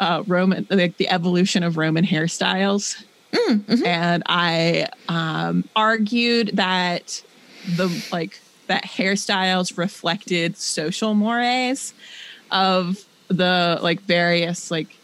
uh, 0.00 0.24
Roman 0.26 0.66
like 0.70 0.96
the 0.96 1.08
evolution 1.08 1.62
of 1.62 1.76
Roman 1.76 2.04
hairstyles, 2.04 3.00
and 3.84 4.24
I 4.26 4.88
um, 5.08 5.62
argued 5.76 6.50
that 6.54 7.22
the 7.76 7.86
like 8.10 8.40
that 8.66 8.84
hairstyles 8.84 9.76
reflected 9.76 10.56
social 10.56 11.14
mores 11.14 11.94
of 12.50 13.04
the 13.28 13.78
like 13.82 14.00
various 14.02 14.70
like 14.70 14.96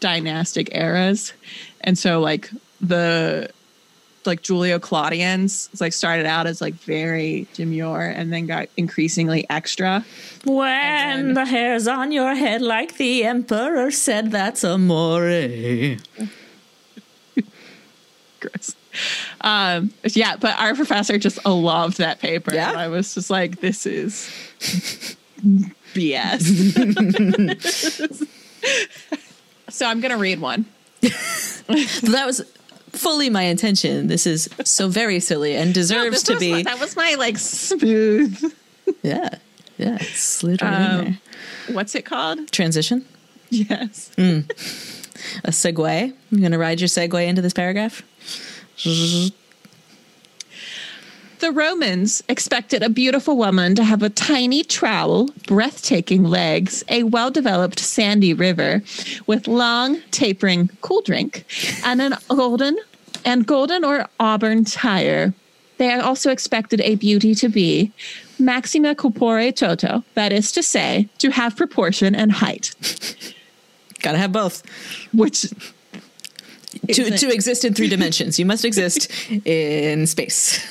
dynastic 0.00 0.74
eras 0.74 1.32
and 1.82 1.98
so 1.98 2.20
like 2.20 2.50
the 2.80 3.50
like 4.26 4.44
Julio 4.44 4.78
Claudians 4.78 5.70
like 5.80 5.92
started 5.92 6.26
out 6.26 6.46
as 6.46 6.60
like 6.60 6.74
very 6.74 7.46
demure 7.54 8.02
and 8.02 8.32
then 8.32 8.46
got 8.46 8.68
increasingly 8.76 9.46
extra 9.48 10.04
When 10.44 11.34
the 11.34 11.44
hair's 11.44 11.86
on 11.88 12.12
your 12.12 12.34
head, 12.34 12.62
like 12.62 12.96
the 12.98 13.24
emperor 13.24 13.90
said, 13.90 14.30
that's 14.30 14.64
amore. 14.64 15.20
gross. 18.40 18.76
Um, 19.46 19.92
yeah, 20.04 20.34
but 20.36 20.58
our 20.58 20.74
professor 20.74 21.18
just 21.18 21.44
loved 21.46 21.98
that 21.98 22.18
paper. 22.20 22.52
Yeah? 22.52 22.70
And 22.70 22.78
I 22.78 22.88
was 22.88 23.14
just 23.14 23.30
like, 23.30 23.60
this 23.60 23.86
is 23.86 24.28
BS. 25.94 26.42
so 29.68 29.86
I'm 29.86 30.00
gonna 30.00 30.16
read 30.18 30.40
one. 30.40 30.66
that 31.00 32.22
was 32.26 32.42
fully 32.90 33.30
my 33.30 33.42
intention. 33.42 34.08
This 34.08 34.26
is 34.26 34.48
so 34.64 34.88
very 34.88 35.20
silly 35.20 35.54
and 35.56 35.72
deserves 35.72 36.22
This 36.22 36.22
to 36.24 36.38
be. 36.38 36.50
my- 36.52 36.62
that 36.64 36.80
was 36.80 36.96
my 36.96 37.14
like 37.18 37.38
smooth. 37.38 38.52
yeah, 39.02 39.38
yeah. 39.78 39.98
Slid 39.98 40.60
right 40.62 40.74
in 40.74 40.82
Um, 40.98 41.04
there. 41.04 41.18
What's 41.74 41.94
it 41.94 42.04
called? 42.04 42.50
Transition. 42.50 43.04
Yes. 43.50 44.10
A 44.18 45.50
segue. 45.50 46.12
I'm 46.32 46.40
gonna 46.42 46.58
ride 46.58 46.80
your 46.80 46.88
segue 46.88 47.26
into 47.26 47.42
this 47.42 47.52
paragraph. 47.52 48.02
The 48.84 49.32
Romans 51.52 52.22
expected 52.28 52.82
a 52.82 52.88
beautiful 52.88 53.36
woman 53.36 53.74
to 53.74 53.84
have 53.84 54.02
a 54.02 54.08
tiny 54.08 54.64
trowel, 54.64 55.28
breathtaking 55.46 56.24
legs, 56.24 56.82
a 56.88 57.02
well 57.04 57.30
developed 57.30 57.78
sandy 57.78 58.32
river 58.32 58.82
with 59.26 59.46
long, 59.46 60.00
tapering 60.10 60.70
cool 60.80 61.02
drink, 61.02 61.44
and 61.84 62.00
an 62.00 62.14
golden 62.28 62.78
and 63.24 63.46
golden 63.46 63.84
or 63.84 64.06
auburn 64.18 64.64
tire. 64.64 65.34
They 65.78 65.92
also 65.92 66.30
expected 66.30 66.80
a 66.80 66.94
beauty 66.94 67.34
to 67.34 67.48
be 67.50 67.92
maxima 68.38 68.94
corpore 68.94 69.54
toto, 69.54 70.04
that 70.14 70.32
is 70.32 70.52
to 70.52 70.62
say, 70.62 71.08
to 71.18 71.30
have 71.30 71.56
proportion 71.56 72.14
and 72.14 72.32
height, 72.32 72.74
Gotta 74.00 74.18
have 74.18 74.32
both. 74.32 74.62
which 75.12 75.46
To, 76.92 77.10
to 77.16 77.32
exist 77.32 77.64
in 77.64 77.74
three 77.74 77.88
dimensions, 77.88 78.38
you 78.38 78.44
must 78.46 78.64
exist 78.64 79.10
in 79.46 80.06
space. 80.06 80.64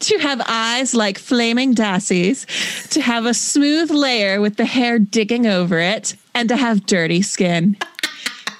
to 0.00 0.18
have 0.18 0.40
eyes 0.46 0.94
like 0.94 1.18
flaming 1.18 1.74
dassies, 1.74 2.46
to 2.90 3.00
have 3.00 3.26
a 3.26 3.34
smooth 3.34 3.90
layer 3.90 4.40
with 4.40 4.56
the 4.56 4.64
hair 4.64 4.98
digging 4.98 5.46
over 5.46 5.78
it, 5.78 6.16
and 6.34 6.48
to 6.48 6.56
have 6.56 6.86
dirty 6.86 7.22
skin. 7.22 7.76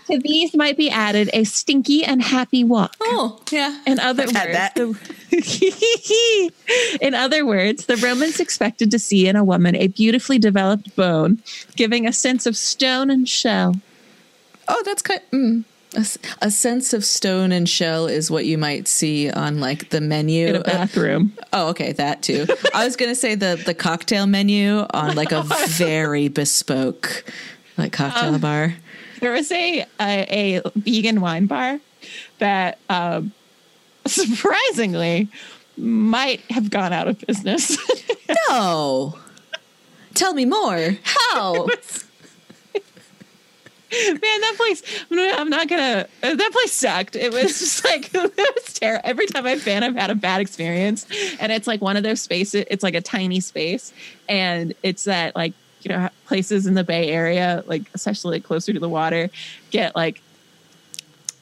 To 0.09 0.19
these 0.19 0.55
might 0.55 0.77
be 0.77 0.91
added 0.91 1.31
a 1.33 1.45
stinky 1.45 2.05
and 2.05 2.21
happy 2.23 2.65
walk. 2.65 2.97
Oh, 3.01 3.41
yeah. 3.51 3.81
In 3.87 3.99
other 4.01 4.25
I've 4.25 4.35
words, 4.35 4.99
the- 5.31 6.51
in 7.01 7.15
other 7.15 7.47
words, 7.47 7.87
the 7.87 7.97
Romans 7.97 8.41
expected 8.41 8.91
to 8.91 8.99
see 8.99 9.27
in 9.29 9.37
a 9.37 9.45
woman 9.45 9.77
a 9.77 9.87
beautifully 9.89 10.39
developed 10.39 10.95
bone, 10.97 11.41
giving 11.77 12.07
a 12.07 12.13
sense 12.13 12.47
of 12.47 12.57
stone 12.57 13.11
and 13.11 13.29
shell. 13.29 13.75
Oh, 14.69 14.83
that's 14.85 15.03
kind. 15.03 15.21
Mm. 15.33 15.65
A, 15.95 16.47
a 16.47 16.51
sense 16.51 16.95
of 16.95 17.05
stone 17.05 17.53
and 17.53 17.69
shell 17.69 18.07
is 18.07 18.31
what 18.31 18.47
you 18.47 18.57
might 18.57 18.89
see 18.89 19.31
on 19.31 19.61
like 19.61 19.91
the 19.91 20.01
menu. 20.01 20.47
In 20.49 20.57
a 20.57 20.61
Uh, 20.61 20.63
bathroom. 20.63 21.33
oh, 21.53 21.69
okay, 21.69 21.93
that 21.93 22.23
too. 22.23 22.47
I 22.75 22.85
was 22.87 22.97
gonna 22.97 23.15
say 23.15 23.35
the 23.35 23.61
the 23.67 23.75
cocktail 23.75 24.27
menu 24.27 24.87
on 24.95 25.15
like 25.17 25.33
a 25.33 25.43
very 25.69 26.29
bespoke 26.29 27.25
like 27.77 27.93
cocktail 27.93 28.39
bar. 28.39 28.75
There 29.21 29.33
was 29.33 29.53
a 29.53 29.85
a, 30.01 30.59
a 30.59 30.63
vegan 30.77 31.21
wine 31.21 31.45
bar 31.47 31.79
that 32.39 32.79
um, 32.89 33.33
surprisingly 34.07 35.29
might 35.77 36.41
have 36.51 36.71
gone 36.71 36.93
out 36.93 37.09
of 37.09 37.19
business. 37.27 37.77
No, 38.49 39.19
tell 40.15 40.33
me 40.33 40.45
more. 40.47 40.97
How? 41.03 41.67
Man, 43.93 44.19
that 44.21 44.55
place, 44.57 44.83
I'm 45.11 45.17
not- 45.17 45.39
I'm 45.41 45.49
not 45.51 45.69
gonna, 45.69 46.07
uh, 46.23 46.35
that 46.35 46.53
place 46.53 46.73
sucked. 46.73 47.15
It 47.17 47.33
was 47.33 47.59
just 47.59 47.85
like, 47.85 48.11
it 48.15 48.55
was 48.55 48.75
terrible. 48.75 49.03
Every 49.09 49.27
time 49.27 49.47
I've 49.47 49.65
been, 49.65 49.83
I've 49.83 49.95
had 49.95 50.11
a 50.11 50.15
bad 50.15 50.41
experience. 50.41 51.07
And 51.39 51.53
it's 51.53 51.67
like 51.67 51.81
one 51.83 51.97
of 51.97 52.03
those 52.03 52.21
spaces, 52.21 52.65
it's 52.71 52.83
like 52.83 52.95
a 52.95 53.01
tiny 53.03 53.41
space. 53.41 53.93
And 54.29 54.75
it's 54.83 55.05
that, 55.05 55.37
like, 55.37 55.53
you 55.83 55.91
know, 55.91 56.09
places 56.27 56.67
in 56.67 56.75
the 56.75 56.85
Bay 56.85 57.11
Area, 57.11 57.63
like, 57.67 57.83
especially 57.95 58.41
closer 58.41 58.73
to 58.73 58.81
the 58.81 58.89
water, 58.89 59.29
get 59.71 59.95
like 59.97 60.23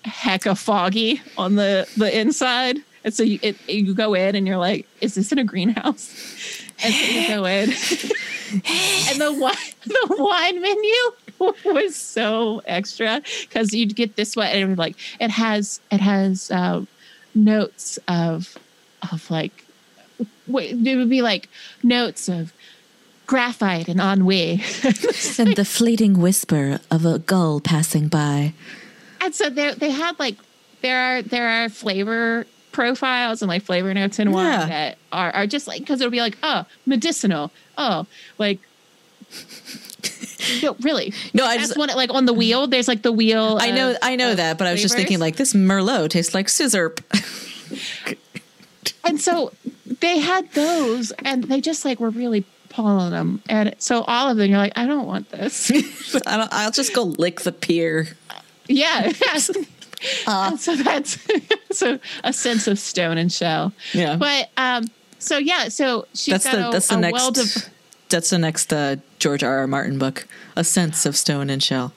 hecka 0.04 0.56
foggy 0.58 1.20
on 1.36 1.56
the, 1.56 1.86
the 1.96 2.18
inside. 2.18 2.78
And 3.04 3.14
so 3.14 3.22
you, 3.22 3.38
it, 3.42 3.56
you 3.68 3.94
go 3.94 4.14
in 4.14 4.34
and 4.34 4.46
you're 4.46 4.58
like, 4.58 4.86
is 5.00 5.14
this 5.14 5.30
in 5.32 5.38
a 5.38 5.44
greenhouse? 5.44 6.62
And 6.82 6.94
so 6.94 7.04
you 7.12 7.28
go 7.28 7.44
in. 7.44 7.70
and 8.52 9.20
the 9.20 9.36
wine, 9.38 9.54
the 9.84 10.16
wine 10.18 10.60
menu 10.60 10.94
was 11.64 11.96
so 11.96 12.62
extra 12.66 13.22
because 13.42 13.72
you'd 13.74 13.96
get 13.96 14.16
this 14.16 14.36
one 14.36 14.46
and 14.48 14.58
it 14.58 14.66
was 14.68 14.78
like 14.78 14.96
it 15.20 15.30
has 15.30 15.80
it 15.90 16.00
has 16.00 16.50
um, 16.50 16.86
notes 17.34 17.98
of 18.08 18.56
of 19.12 19.30
like 19.30 19.64
wait, 20.46 20.72
it 20.86 20.96
would 20.96 21.08
be 21.10 21.22
like 21.22 21.48
notes 21.82 22.28
of 22.28 22.52
graphite 23.26 23.88
and 23.88 24.00
ennui 24.00 24.52
and 25.38 25.54
the 25.56 25.64
fleeting 25.64 26.18
whisper 26.18 26.80
of 26.90 27.04
a 27.06 27.18
gull 27.20 27.60
passing 27.60 28.08
by. 28.08 28.52
and 29.20 29.34
so 29.34 29.48
they 29.48 29.72
they 29.74 29.90
had 29.90 30.18
like 30.18 30.36
there 30.82 30.98
are 30.98 31.22
there 31.22 31.48
are 31.48 31.68
flavor 31.68 32.46
profiles 32.72 33.40
and 33.42 33.48
like 33.48 33.62
flavor 33.62 33.92
notes 33.94 34.18
in 34.18 34.30
wine 34.32 34.46
Yeah. 34.46 34.66
that 34.66 34.98
are, 35.12 35.30
are 35.32 35.46
just 35.46 35.66
like 35.68 35.80
because 35.80 36.00
it'll 36.00 36.10
be 36.10 36.20
like 36.20 36.36
oh 36.42 36.64
medicinal 36.86 37.50
oh 37.78 38.06
like 38.38 38.58
no 40.62 40.76
really 40.80 41.12
No, 41.34 41.44
I 41.44 41.58
just 41.58 41.76
want 41.76 41.90
it 41.90 41.96
like 41.96 42.12
on 42.12 42.26
the 42.26 42.32
wheel 42.32 42.66
there's 42.66 42.88
like 42.88 43.02
the 43.02 43.12
wheel 43.12 43.58
I 43.60 43.70
know, 43.70 43.90
of- 43.92 43.98
I 44.02 44.16
know 44.16 44.34
that, 44.34 44.58
but 44.58 44.66
I 44.66 44.72
was 44.72 44.82
just 44.82 44.94
thinking 44.96 45.18
like 45.18 45.36
this 45.36 45.52
Merlot 45.54 46.10
tastes 46.10 46.34
like 46.34 46.48
scissor. 46.48 46.94
and 49.04 49.20
so 49.20 49.52
they 50.00 50.18
had 50.18 50.50
those 50.52 51.12
and 51.24 51.44
they 51.44 51.60
just 51.60 51.84
like 51.84 52.00
were 52.00 52.10
really 52.10 52.44
pulling 52.68 53.10
them 53.10 53.42
and 53.48 53.74
so 53.78 54.02
all 54.02 54.30
of 54.30 54.36
them 54.36 54.48
you're 54.48 54.58
like 54.58 54.72
i 54.76 54.86
don't 54.86 55.06
want 55.06 55.28
this 55.30 55.70
I 56.26 56.36
don't, 56.36 56.48
I'll 56.52 56.70
just 56.70 56.94
go 56.94 57.02
lick 57.02 57.40
the 57.40 57.52
pier. 57.52 58.08
yeah. 58.68 59.12
And 60.26 60.58
so 60.58 60.76
that's 60.76 61.18
so 61.72 61.98
a 62.24 62.32
sense 62.32 62.66
of 62.66 62.78
stone 62.78 63.18
and 63.18 63.30
shell 63.30 63.74
Yeah. 63.92 64.16
but 64.16 64.48
um 64.56 64.84
so 65.18 65.36
yeah 65.36 65.68
so 65.68 66.06
she's 66.14 66.32
That's 66.32 66.44
got 66.44 66.52
the 66.56 66.68
a, 66.68 66.72
that's 66.72 66.88
the 66.88 66.94
a 66.94 67.00
next 67.00 67.12
well-dev- 67.20 67.70
that's 68.10 68.30
the 68.30 68.38
next 68.38 68.72
uh, 68.72 68.96
George 69.18 69.42
R. 69.42 69.58
R. 69.58 69.66
Martin 69.66 69.98
book, 69.98 70.26
A 70.56 70.64
Sense 70.64 71.06
of 71.06 71.16
Stone 71.16 71.50
and 71.50 71.62
Shell. 71.62 71.92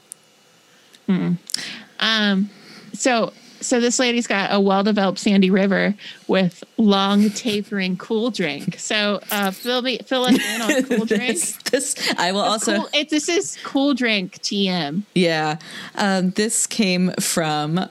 um 1.99 2.49
so 2.93 3.33
so 3.59 3.79
this 3.79 3.97
lady's 3.97 4.27
got 4.27 4.53
a 4.53 4.59
well-developed 4.59 5.19
sandy 5.19 5.49
river 5.49 5.95
with 6.27 6.63
long 6.77 7.29
tapering 7.29 7.97
cool 7.97 8.29
drink 8.29 8.77
so 8.77 9.19
uh 9.31 9.51
fill 9.51 9.81
me 9.81 9.97
fill 10.05 10.23
us 10.23 10.35
in 10.35 10.61
on 10.61 10.83
cool 10.83 11.05
drink 11.05 11.27
this, 11.27 11.57
this 11.71 12.13
I 12.17 12.31
will 12.31 12.41
also 12.41 12.77
cool, 12.77 12.89
it, 12.93 13.09
this 13.09 13.27
is 13.27 13.57
cool 13.63 13.93
drink 13.93 14.39
tm 14.39 15.03
yeah. 15.15 15.57
Um, 15.95 16.31
this 16.31 16.67
came 16.67 17.11
from 17.19 17.89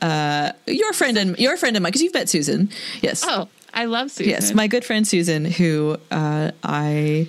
uh, 0.00 0.52
your 0.66 0.92
friend 0.92 1.16
and 1.16 1.38
your 1.38 1.56
friend 1.56 1.76
and 1.76 1.82
mine 1.82 1.90
because 1.90 2.02
you've 2.02 2.14
met 2.14 2.28
Susan. 2.28 2.68
Yes. 3.00 3.24
oh 3.26 3.48
i 3.72 3.86
love 3.86 4.10
Susan. 4.10 4.30
Yes, 4.30 4.54
my 4.54 4.66
good 4.68 4.84
friend 4.84 5.06
Susan, 5.06 5.44
who 5.46 5.96
uh, 6.10 6.50
I 6.62 7.28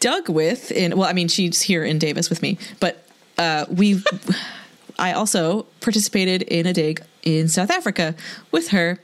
dug 0.00 0.28
with 0.28 0.70
in. 0.70 0.96
Well, 0.96 1.08
I 1.08 1.12
mean, 1.12 1.28
she's 1.28 1.62
here 1.62 1.84
in 1.84 1.98
Davis 1.98 2.30
with 2.30 2.42
me, 2.42 2.58
but 2.80 3.04
uh, 3.36 3.66
we. 3.70 4.02
I 5.00 5.12
also 5.12 5.62
participated 5.80 6.42
in 6.42 6.66
a 6.66 6.72
dig 6.72 7.00
in 7.22 7.46
South 7.46 7.70
Africa 7.70 8.16
with 8.50 8.70
her. 8.70 8.98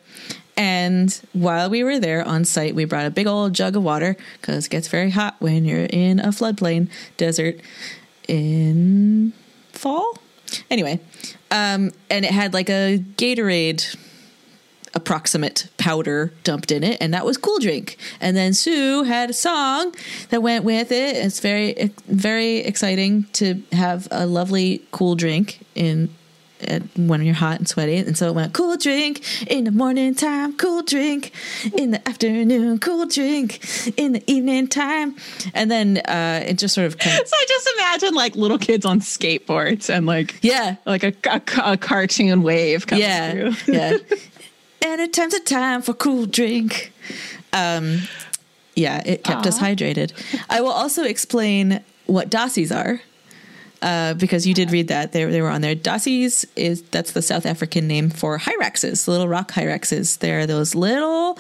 And 0.56 1.20
while 1.32 1.70
we 1.70 1.84
were 1.84 2.00
there 2.00 2.26
on 2.26 2.44
site, 2.44 2.74
we 2.74 2.84
brought 2.84 3.06
a 3.06 3.10
big 3.10 3.26
old 3.26 3.52
jug 3.52 3.76
of 3.76 3.82
water 3.82 4.16
because 4.40 4.66
it 4.66 4.70
gets 4.70 4.88
very 4.88 5.10
hot 5.10 5.36
when 5.38 5.64
you're 5.64 5.86
in 5.90 6.20
a 6.20 6.28
floodplain 6.28 6.88
desert 7.16 7.60
in 8.28 9.32
fall. 9.72 10.18
Anyway, 10.70 11.00
um, 11.50 11.90
and 12.10 12.24
it 12.24 12.30
had 12.30 12.54
like 12.54 12.68
a 12.68 12.98
Gatorade 13.16 13.96
approximate 14.94 15.68
powder 15.76 16.32
dumped 16.44 16.70
in 16.70 16.84
it, 16.84 16.98
and 17.00 17.12
that 17.14 17.24
was 17.24 17.36
cool 17.36 17.58
drink. 17.58 17.96
And 18.20 18.36
then 18.36 18.54
Sue 18.54 19.02
had 19.04 19.30
a 19.30 19.34
song 19.34 19.94
that 20.30 20.42
went 20.42 20.64
with 20.64 20.92
it. 20.92 21.16
It's 21.16 21.40
very, 21.40 21.90
very 22.06 22.58
exciting 22.58 23.24
to 23.34 23.62
have 23.72 24.08
a 24.10 24.26
lovely 24.26 24.82
cool 24.92 25.14
drink 25.14 25.60
in 25.74 26.08
when 26.96 27.22
you're 27.22 27.34
hot 27.34 27.58
and 27.58 27.68
sweaty. 27.68 27.96
And 27.96 28.16
so 28.16 28.28
it 28.28 28.34
went 28.34 28.52
cool 28.52 28.76
drink 28.76 29.22
in 29.50 29.64
the 29.64 29.70
morning 29.70 30.14
time, 30.14 30.56
cool 30.56 30.82
drink 30.82 31.32
in 31.76 31.90
the 31.90 32.08
afternoon, 32.08 32.78
cool 32.78 33.06
drink 33.06 33.60
in 33.98 34.12
the 34.12 34.22
evening 34.30 34.68
time. 34.68 35.16
And 35.52 35.70
then 35.70 35.98
uh, 35.98 36.42
it 36.46 36.54
just 36.54 36.74
sort 36.74 36.86
of 36.86 36.98
kind 36.98 37.20
of, 37.20 37.28
So 37.34 37.36
I 37.36 37.44
just 37.48 37.70
imagine 37.76 38.14
like 38.14 38.36
little 38.36 38.58
kids 38.58 38.86
on 38.86 39.00
skateboards 39.00 39.92
and 39.92 40.06
like 40.06 40.38
yeah, 40.42 40.76
like 40.86 41.02
a, 41.02 41.12
a, 41.24 41.42
a 41.72 41.76
cartoon 41.76 42.42
wave 42.42 42.86
coming 42.86 43.02
yeah, 43.04 43.50
through. 43.50 43.74
yeah. 43.74 43.96
And 44.84 45.00
it 45.00 45.12
time's 45.14 45.32
a 45.34 45.40
time 45.40 45.80
for 45.82 45.94
cool 45.94 46.26
drink. 46.26 46.92
Um, 47.52 48.02
yeah, 48.76 49.02
it 49.04 49.24
kept 49.24 49.46
us 49.46 49.58
hydrated. 49.58 50.12
I 50.50 50.60
will 50.60 50.72
also 50.72 51.04
explain 51.04 51.82
what 52.06 52.28
dassies 52.30 52.70
are. 52.74 53.00
Uh, 53.80 54.14
because 54.14 54.46
you 54.46 54.54
did 54.54 54.70
read 54.70 54.88
that 54.88 55.12
they, 55.12 55.24
they 55.26 55.42
were 55.42 55.50
on 55.50 55.60
there. 55.60 55.74
Dassies 55.74 56.46
is 56.56 56.80
that's 56.84 57.12
the 57.12 57.20
South 57.20 57.44
African 57.44 57.86
name 57.86 58.08
for 58.08 58.38
hyraxes, 58.38 59.06
little 59.06 59.28
rock 59.28 59.52
hyraxes. 59.52 60.18
They're 60.18 60.46
those 60.46 60.74
little. 60.74 61.38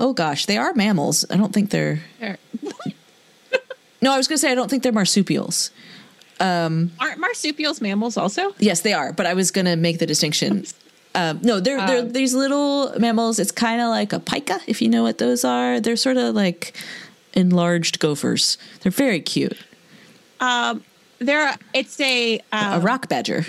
Oh 0.00 0.12
gosh, 0.12 0.46
they 0.46 0.56
are 0.56 0.74
mammals. 0.74 1.24
I 1.30 1.36
don't 1.36 1.52
think 1.52 1.70
they're. 1.70 2.00
No, 4.02 4.12
I 4.12 4.18
was 4.18 4.28
going 4.28 4.36
to 4.36 4.38
say 4.40 4.52
I 4.52 4.54
don't 4.54 4.68
think 4.68 4.82
they're 4.82 4.92
marsupials. 4.92 5.70
Aren't 7.00 7.18
marsupials 7.18 7.80
mammals 7.80 8.16
also? 8.18 8.54
Yes, 8.58 8.82
they 8.82 8.92
are. 8.92 9.12
But 9.12 9.24
I 9.26 9.34
was 9.34 9.50
going 9.50 9.64
to 9.64 9.74
make 9.74 9.98
the 9.98 10.06
distinction. 10.06 10.64
Um, 11.16 11.40
no, 11.42 11.60
they're 11.60 11.84
they're 11.86 12.00
Um, 12.02 12.10
these 12.12 12.34
little 12.34 12.92
mammals. 12.98 13.38
It's 13.38 13.50
kind 13.52 13.80
of 13.80 13.88
like 13.88 14.12
a 14.12 14.20
pika, 14.20 14.60
if 14.66 14.80
you 14.82 14.88
know 14.88 15.02
what 15.02 15.18
those 15.18 15.44
are. 15.44 15.80
They're 15.80 15.96
sort 15.96 16.16
of 16.18 16.34
like 16.34 16.74
enlarged 17.34 17.98
gophers. 17.98 18.58
They're 18.80 18.92
very 18.92 19.20
cute. 19.20 19.56
Um, 20.40 20.82
They're 21.18 21.56
it's 21.72 21.98
a 22.00 22.40
a 22.52 22.56
um, 22.56 22.82
rock 22.82 23.08
badger 23.08 23.46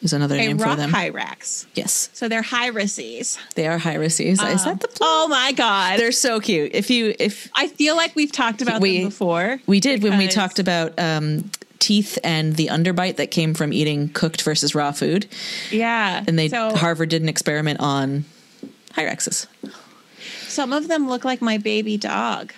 is 0.00 0.12
another 0.12 0.36
name 0.36 0.58
for 0.58 0.74
them. 0.74 0.90
hyrax. 0.90 1.66
yes, 1.74 2.08
So 2.12 2.26
they're 2.28 2.42
hyraces. 2.42 3.38
they 3.54 3.66
are 3.68 3.78
hyraces. 3.78 4.42
is 4.42 4.64
that 4.64 4.80
the? 4.80 4.88
Oh 5.00 5.28
my 5.28 5.52
god! 5.52 5.98
They're 6.00 6.10
so 6.10 6.40
cute. 6.40 6.70
If 6.74 6.90
you 6.90 7.14
if 7.18 7.50
I 7.54 7.68
feel 7.68 7.94
like 7.96 8.16
we've 8.16 8.32
talked 8.32 8.62
about 8.62 8.80
We- 8.80 8.98
them 9.00 9.08
before. 9.10 9.60
we 9.66 9.78
did 9.80 10.02
when 10.02 10.16
we 10.18 10.26
talked 10.28 10.58
about 10.58 10.98
um, 10.98 11.50
teeth 11.82 12.18
and 12.24 12.54
the 12.56 12.68
underbite 12.68 13.16
that 13.16 13.30
came 13.30 13.52
from 13.52 13.72
eating 13.72 14.08
cooked 14.08 14.40
versus 14.42 14.74
raw 14.74 14.92
food, 14.92 15.26
Yeah, 15.70 16.24
and 16.26 16.38
they 16.38 16.48
so 16.48 16.74
Harvard 16.74 17.10
did 17.10 17.20
an 17.22 17.28
experiment 17.28 17.80
on 17.80 18.24
hyraxes. 18.92 19.46
some 20.46 20.72
of 20.72 20.88
them 20.88 21.08
look 21.08 21.24
like 21.24 21.42
my 21.42 21.58
baby 21.58 21.96
dog. 21.96 22.52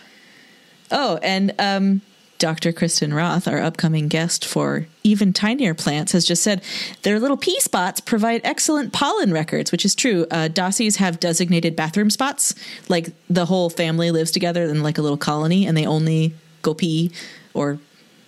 Oh, 0.90 1.18
and 1.22 1.52
um, 1.58 2.02
Dr. 2.38 2.72
Kristen 2.72 3.14
Roth, 3.14 3.48
our 3.48 3.58
upcoming 3.60 4.08
guest 4.08 4.44
for 4.44 4.86
even 5.02 5.32
tinier 5.32 5.72
plants, 5.74 6.12
has 6.12 6.24
just 6.24 6.42
said 6.42 6.62
their 7.02 7.18
little 7.18 7.36
pea 7.38 7.58
spots 7.60 8.00
provide 8.00 8.40
excellent 8.44 8.92
pollen 8.92 9.32
records, 9.32 9.72
which 9.72 9.84
is 9.84 9.94
true. 9.94 10.26
Uh, 10.30 10.48
Dassies 10.52 10.96
have 10.96 11.18
designated 11.20 11.74
bathroom 11.74 12.10
spots, 12.10 12.54
like 12.88 13.08
the 13.30 13.46
whole 13.46 13.70
family 13.70 14.10
lives 14.10 14.30
together 14.30 14.64
in 14.64 14.82
like 14.82 14.98
a 14.98 15.02
little 15.02 15.16
colony, 15.16 15.66
and 15.66 15.76
they 15.76 15.86
only 15.86 16.34
go 16.62 16.74
pee 16.74 17.10
or 17.54 17.78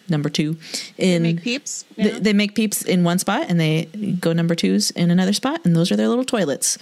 number 0.09 0.29
two 0.29 0.57
in. 0.99 1.23
Make 1.23 1.43
peeps. 1.43 1.85
They, 1.97 2.11
they 2.19 2.33
make 2.33 2.55
peeps 2.55 2.83
in 2.83 3.05
one 3.05 3.19
spot 3.19 3.47
and 3.49 3.59
they 3.61 3.85
go 4.21 4.33
number 4.33 4.55
twos 4.55 4.91
in 4.93 5.11
another 5.11 5.33
spot, 5.33 5.61
and 5.65 5.75
those 5.75 5.91
are 5.93 5.97
their 5.97 6.09
little 6.09 6.25
toilets. 6.25 6.79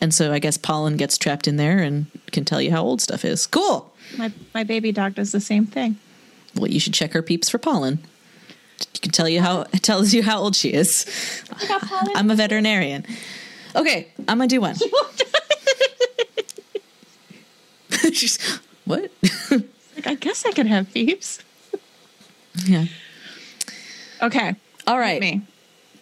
And 0.00 0.12
so 0.12 0.32
I 0.32 0.38
guess 0.40 0.56
pollen 0.58 0.96
gets 0.96 1.16
trapped 1.16 1.46
in 1.46 1.56
there 1.56 1.78
and 1.78 2.06
can 2.32 2.44
tell 2.44 2.60
you 2.60 2.72
how 2.72 2.82
old 2.82 3.00
stuff 3.00 3.24
is. 3.24 3.46
Cool. 3.46 3.92
my 4.18 4.32
my 4.54 4.64
baby 4.64 4.90
dog 4.92 5.14
does 5.14 5.30
the 5.32 5.40
same 5.40 5.66
thing. 5.66 5.96
Well, 6.56 6.68
you 6.68 6.80
should 6.80 6.94
check 6.94 7.12
her 7.12 7.22
peeps 7.22 7.48
for 7.48 7.58
pollen. 7.58 8.00
It 8.94 9.00
can 9.00 9.12
tell 9.12 9.28
you 9.28 9.40
how 9.40 9.62
tells 9.82 10.12
you 10.12 10.22
how 10.22 10.40
old 10.40 10.56
she 10.56 10.72
is. 10.72 11.06
I'm 12.14 12.30
a 12.30 12.34
veterinarian. 12.34 13.06
Okay, 13.76 14.08
I'm 14.28 14.38
gonna 14.38 14.48
do 14.48 14.60
one. 14.60 14.74
She's 18.12 18.38
what? 18.84 19.10
Like, 19.94 20.06
I 20.06 20.14
guess 20.14 20.46
I 20.46 20.52
could 20.52 20.66
have 20.66 20.90
peeps. 20.94 21.38
Yeah. 22.64 22.86
Okay, 24.22 24.54
All 24.86 24.98
right. 24.98 25.20
me. 25.20 25.42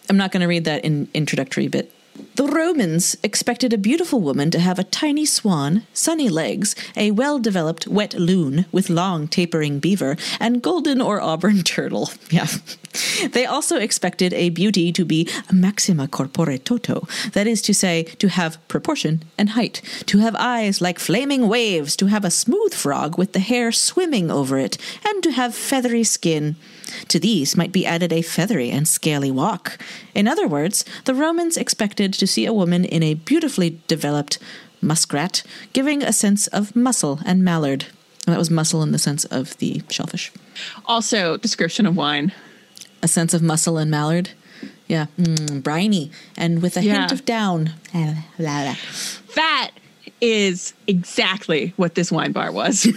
I'm 0.09 0.17
not 0.17 0.31
going 0.31 0.41
to 0.41 0.47
read 0.47 0.65
that 0.65 0.83
in 0.83 1.07
introductory 1.13 1.67
bit. 1.67 1.91
The 2.35 2.47
Romans 2.47 3.17
expected 3.23 3.73
a 3.73 3.77
beautiful 3.77 4.21
woman 4.21 4.51
to 4.51 4.59
have 4.59 4.79
a 4.79 4.83
tiny 4.83 5.25
swan, 5.25 5.83
sunny 5.93 6.29
legs, 6.29 6.75
a 6.95 7.11
well 7.11 7.39
developed 7.39 7.87
wet 7.87 8.13
loon 8.13 8.65
with 8.71 8.89
long 8.89 9.27
tapering 9.27 9.79
beaver, 9.79 10.17
and 10.39 10.61
golden 10.61 11.01
or 11.01 11.21
auburn 11.21 11.63
turtle. 11.63 12.09
Yeah. 12.29 12.47
They 13.31 13.45
also 13.45 13.77
expected 13.77 14.33
a 14.33 14.49
beauty 14.49 14.91
to 14.91 15.05
be 15.05 15.29
maxima 15.51 16.07
corpore 16.07 16.61
toto, 16.63 17.07
that 17.33 17.47
is 17.47 17.61
to 17.63 17.73
say, 17.73 18.03
to 18.03 18.27
have 18.27 18.65
proportion 18.67 19.23
and 19.37 19.51
height, 19.51 19.81
to 20.07 20.17
have 20.19 20.35
eyes 20.35 20.81
like 20.81 20.99
flaming 20.99 21.47
waves, 21.47 21.95
to 21.97 22.07
have 22.07 22.25
a 22.25 22.31
smooth 22.31 22.73
frog 22.73 23.17
with 23.17 23.33
the 23.33 23.39
hair 23.39 23.71
swimming 23.71 24.29
over 24.29 24.57
it, 24.57 24.77
and 25.07 25.23
to 25.23 25.31
have 25.31 25.55
feathery 25.55 26.03
skin. 26.03 26.55
To 27.07 27.19
these 27.19 27.57
might 27.57 27.71
be 27.71 27.85
added 27.85 28.11
a 28.13 28.21
feathery 28.21 28.69
and 28.69 28.87
scaly 28.87 29.31
walk. 29.31 29.77
In 30.13 30.27
other 30.27 30.47
words, 30.47 30.85
the 31.05 31.15
Romans 31.15 31.57
expected 31.57 32.13
to 32.13 32.27
see 32.27 32.45
a 32.45 32.53
woman 32.53 32.85
in 32.85 33.03
a 33.03 33.15
beautifully 33.15 33.81
developed 33.87 34.39
muskrat, 34.81 35.43
giving 35.73 36.03
a 36.03 36.13
sense 36.13 36.47
of 36.47 36.75
muscle 36.75 37.19
and 37.25 37.43
mallard. 37.43 37.85
And 38.25 38.33
that 38.33 38.39
was 38.39 38.49
muscle 38.49 38.83
in 38.83 38.91
the 38.91 38.99
sense 38.99 39.25
of 39.25 39.57
the 39.57 39.81
shellfish. 39.89 40.31
Also, 40.85 41.37
description 41.37 41.85
of 41.85 41.95
wine. 41.95 42.31
A 43.01 43.07
sense 43.07 43.33
of 43.33 43.41
muscle 43.41 43.77
and 43.77 43.89
mallard. 43.89 44.31
Yeah, 44.87 45.07
mm, 45.17 45.63
briny 45.63 46.11
and 46.37 46.61
with 46.61 46.77
a 46.77 46.81
hint 46.81 47.11
of 47.13 47.25
down. 47.25 47.71
That 49.35 49.71
is 50.19 50.73
exactly 50.85 51.73
what 51.77 51.95
this 51.95 52.11
wine 52.11 52.31
bar 52.31 52.51
was. 52.51 52.87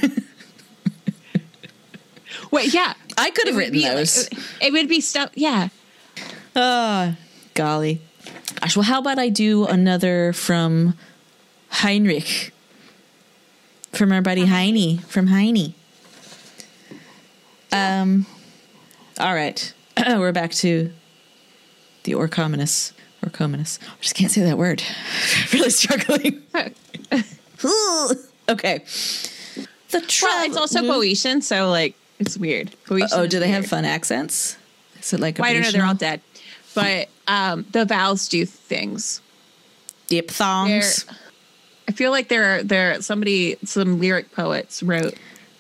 Wait, 2.51 2.75
yeah. 2.75 2.95
I 3.17 3.31
could 3.31 3.47
have 3.49 3.57
written 3.57 3.73
be 3.73 3.83
like- 3.83 3.97
those. 3.97 4.29
it 4.61 4.73
would 4.73 4.89
be 4.89 5.01
stuff. 5.01 5.31
Yeah. 5.35 5.69
Ah, 6.57 7.17
golly. 7.55 8.01
Gosh, 8.61 8.77
well, 8.77 8.85
how 8.85 9.01
about 9.01 9.19
I 9.19 9.29
do 9.29 9.67
another 9.67 10.33
from 10.33 10.95
Heinrich? 11.69 12.53
From 13.93 14.13
our 14.13 14.23
buddy 14.23 14.47
Heine, 14.47 14.99
from 14.99 15.29
Heine. 15.29 15.75
Um, 17.73 18.27
all 19.19 19.35
right. 19.35 19.73
We're 20.07 20.33
back 20.33 20.53
to 20.53 20.93
the 22.05 22.13
Orchomenus. 22.13 22.93
Orchomenus. 23.25 23.79
I 23.83 24.01
just 24.01 24.15
can't 24.15 24.31
say 24.33 24.43
that 24.43 24.59
word. 24.59 24.83
really 25.53 25.71
struggling. 25.71 26.43
okay. 28.49 28.85
The 29.91 30.01
travel. 30.01 30.39
Well, 30.39 30.47
it's 30.47 30.57
also 30.57 30.83
Boeotian, 30.83 31.41
so 31.43 31.71
like 31.71 31.95
it's 32.19 32.37
weird. 32.37 32.71
Oh, 33.13 33.27
do 33.27 33.39
they 33.39 33.49
have 33.49 33.67
fun 33.67 33.85
accents? 33.85 34.57
Is 35.01 35.13
it 35.13 35.21
like 35.21 35.39
Well, 35.39 35.49
I 35.49 35.53
don't 35.53 35.63
know. 35.63 35.71
They're 35.71 35.85
all 35.85 35.95
dead, 35.95 36.21
but 36.75 37.09
um, 37.29 37.67
the 37.73 37.85
vowels 37.85 38.29
do 38.29 38.45
things. 38.47 39.21
diphthongs? 40.09 41.07
I 41.89 41.93
feel 41.93 42.11
like 42.11 42.29
there, 42.29 42.57
are 42.57 42.63
there, 42.63 43.03
somebody, 43.03 43.57
some 43.65 44.01
lyric 44.01 44.33
poets 44.33 44.83
wrote 44.83 45.15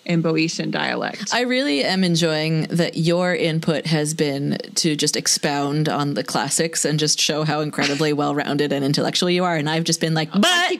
in 0.06 0.22
Boeotian 0.22 0.70
dialect. 0.70 1.34
I 1.34 1.42
really 1.42 1.84
am 1.84 2.04
enjoying 2.04 2.62
that 2.64 2.96
your 2.96 3.34
input 3.34 3.86
has 3.86 4.14
been 4.14 4.58
to 4.76 4.96
just 4.96 5.16
expound 5.16 5.88
on 5.88 6.14
the 6.14 6.24
classics 6.24 6.84
and 6.84 6.98
just 6.98 7.20
show 7.20 7.44
how 7.44 7.60
incredibly 7.60 8.12
well 8.14 8.34
rounded 8.34 8.72
and 8.72 8.84
intellectual 8.84 9.30
you 9.30 9.44
are. 9.44 9.56
And 9.56 9.68
I've 9.68 9.84
just 9.84 10.00
been 10.00 10.14
like, 10.14 10.30
but 10.32 10.42
wrong. 10.42 10.78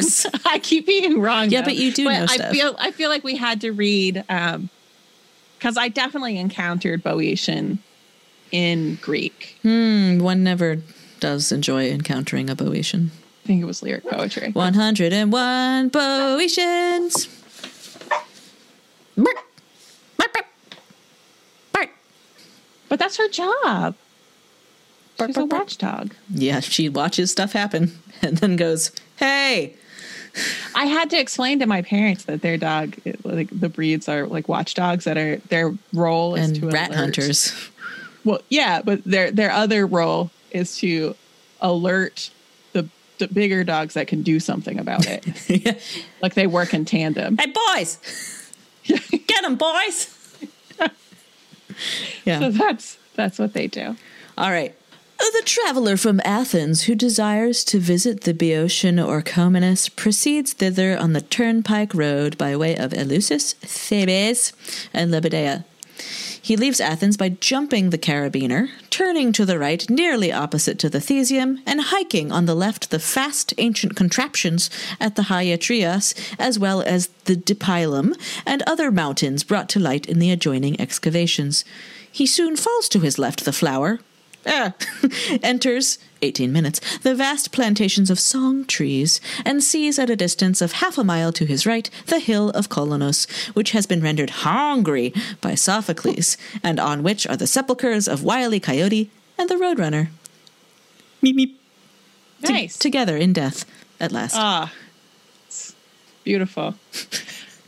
jokes. 0.00 0.26
I 0.46 0.58
keep 0.58 0.86
being 0.86 1.20
wrong. 1.20 1.50
Yeah, 1.50 1.60
though. 1.60 1.66
but 1.66 1.76
you 1.76 1.92
do 1.92 2.04
know 2.04 2.26
I 2.28 2.36
stuff. 2.36 2.52
feel 2.52 2.74
I 2.78 2.90
feel 2.90 3.08
like 3.08 3.24
we 3.24 3.36
had 3.36 3.60
to 3.62 3.72
read 3.72 4.24
um 4.28 4.68
because 5.62 5.76
I 5.76 5.86
definitely 5.86 6.38
encountered 6.38 7.04
Boeotian 7.04 7.78
in 8.50 8.96
Greek. 8.96 9.56
Hmm, 9.62 10.18
one 10.18 10.42
never 10.42 10.82
does 11.20 11.52
enjoy 11.52 11.88
encountering 11.88 12.50
a 12.50 12.56
Boeotian. 12.56 13.12
I 13.44 13.46
think 13.46 13.62
it 13.62 13.66
was 13.66 13.80
lyric 13.80 14.02
poetry. 14.02 14.50
101 14.50 15.90
Boeotians. 15.90 17.28
Bark. 19.16 19.36
Bark, 20.16 20.32
bark. 20.32 20.46
Bark. 21.72 21.90
But 22.88 22.98
that's 22.98 23.16
her 23.18 23.28
job. 23.28 23.94
She's 25.24 25.36
a 25.36 25.44
watchdog. 25.44 26.12
Yeah, 26.28 26.58
she 26.58 26.88
watches 26.88 27.30
stuff 27.30 27.52
happen 27.52 27.96
and 28.22 28.38
then 28.38 28.56
goes, 28.56 28.90
hey. 29.14 29.76
I 30.74 30.86
had 30.86 31.10
to 31.10 31.18
explain 31.20 31.58
to 31.60 31.66
my 31.66 31.82
parents 31.82 32.24
that 32.24 32.40
their 32.42 32.56
dog, 32.56 32.96
it- 33.04 33.24
like 33.24 33.48
the 33.52 33.68
breeds 33.68 34.08
are 34.08 34.26
like 34.26 34.48
watchdogs 34.48 35.04
that 35.04 35.16
are 35.18 35.36
their 35.48 35.74
role 35.92 36.34
is 36.34 36.48
And 36.50 36.56
to 36.60 36.66
rat 36.70 36.88
alert- 36.90 36.98
hunters. 36.98 37.52
Well, 38.24 38.40
yeah, 38.48 38.80
but 38.82 39.04
their 39.04 39.30
their 39.30 39.50
other 39.50 39.86
role 39.86 40.30
is 40.52 40.76
to 40.78 41.16
alert 41.60 42.30
the 42.72 42.88
the 43.18 43.28
bigger 43.28 43.62
dogs 43.64 43.94
that 43.94 44.06
can 44.06 44.22
do 44.22 44.40
something 44.40 44.78
about 44.78 45.06
it. 45.06 45.26
yeah. 45.50 45.74
like 46.22 46.34
they 46.34 46.46
work 46.46 46.72
in 46.72 46.84
tandem. 46.84 47.36
Hey, 47.36 47.52
boys. 47.74 47.98
Get 48.84 49.42
them, 49.42 49.56
boys. 49.56 50.16
yeah. 52.24 52.40
So 52.40 52.50
that's 52.50 52.98
that's 53.14 53.38
what 53.38 53.52
they 53.52 53.66
do. 53.66 53.96
All 54.38 54.50
right. 54.50 54.74
The 55.22 55.42
traveler 55.46 55.96
from 55.96 56.20
Athens 56.24 56.82
who 56.82 56.94
desires 56.94 57.64
to 57.64 57.78
visit 57.78 58.22
the 58.22 58.34
Boeotian 58.34 58.96
Orchomenus 58.96 59.88
proceeds 59.94 60.52
thither 60.52 60.96
on 60.96 61.12
the 61.12 61.20
turnpike 61.20 61.94
road 61.94 62.36
by 62.38 62.56
way 62.56 62.76
of 62.76 62.92
Eleusis, 62.92 63.54
Thebes, 63.54 64.52
and 64.92 65.10
Lebedea. 65.10 65.64
He 66.40 66.56
leaves 66.56 66.80
Athens 66.80 67.16
by 67.16 67.30
jumping 67.30 67.90
the 67.90 67.98
Carabiner, 67.98 68.68
turning 68.90 69.32
to 69.32 69.44
the 69.44 69.58
right 69.58 69.88
nearly 69.88 70.32
opposite 70.32 70.78
to 70.80 70.88
the 70.88 71.00
Thesium, 71.00 71.60
and 71.66 71.80
hiking 71.80 72.30
on 72.30 72.46
the 72.46 72.54
left 72.54 72.90
the 72.90 72.98
fast 72.98 73.54
ancient 73.58 73.96
contraptions 73.96 74.70
at 75.00 75.16
the 75.16 75.24
Hagia 75.24 75.58
Trias, 75.58 76.14
as 76.38 76.58
well 76.58 76.82
as 76.82 77.08
the 77.24 77.36
Dipylon 77.36 78.14
and 78.44 78.62
other 78.62 78.90
mountains 78.90 79.44
brought 79.44 79.68
to 79.70 79.80
light 79.80 80.06
in 80.06 80.18
the 80.18 80.30
adjoining 80.30 80.80
excavations. 80.80 81.64
He 82.10 82.26
soon 82.26 82.56
falls 82.56 82.88
to 82.90 83.00
his 83.00 83.18
left 83.18 83.44
the 83.44 83.52
flower, 83.52 84.00
ah, 84.46 84.72
enters 85.42 85.98
18 86.22 86.52
minutes 86.52 86.80
the 86.98 87.14
vast 87.14 87.50
plantations 87.52 88.10
of 88.10 88.18
song 88.20 88.64
trees 88.64 89.20
and 89.44 89.62
sees 89.62 89.98
at 89.98 90.10
a 90.10 90.16
distance 90.16 90.60
of 90.60 90.72
half 90.72 90.96
a 90.98 91.04
mile 91.04 91.32
to 91.32 91.44
his 91.46 91.66
right 91.66 91.88
the 92.06 92.18
hill 92.20 92.50
of 92.50 92.68
Kolonos, 92.68 93.26
which 93.54 93.72
has 93.72 93.86
been 93.86 94.00
rendered 94.02 94.30
hungry 94.30 95.12
by 95.40 95.54
Sophocles, 95.54 96.36
and 96.62 96.78
on 96.80 97.02
which 97.02 97.26
are 97.26 97.36
the 97.36 97.46
sepulchres 97.46 98.06
of 98.08 98.22
Wile 98.24 98.54
E. 98.54 98.60
Coyote 98.60 99.10
and 99.38 99.48
the 99.48 99.54
Roadrunner. 99.56 100.08
Meep 101.22 101.34
meep. 101.34 101.54
To- 102.44 102.52
Nice. 102.52 102.76
together 102.78 103.16
in 103.16 103.32
death 103.32 103.64
at 104.00 104.10
last. 104.12 104.34
Ah, 104.36 104.72
it's 105.46 105.74
beautiful. 106.24 106.74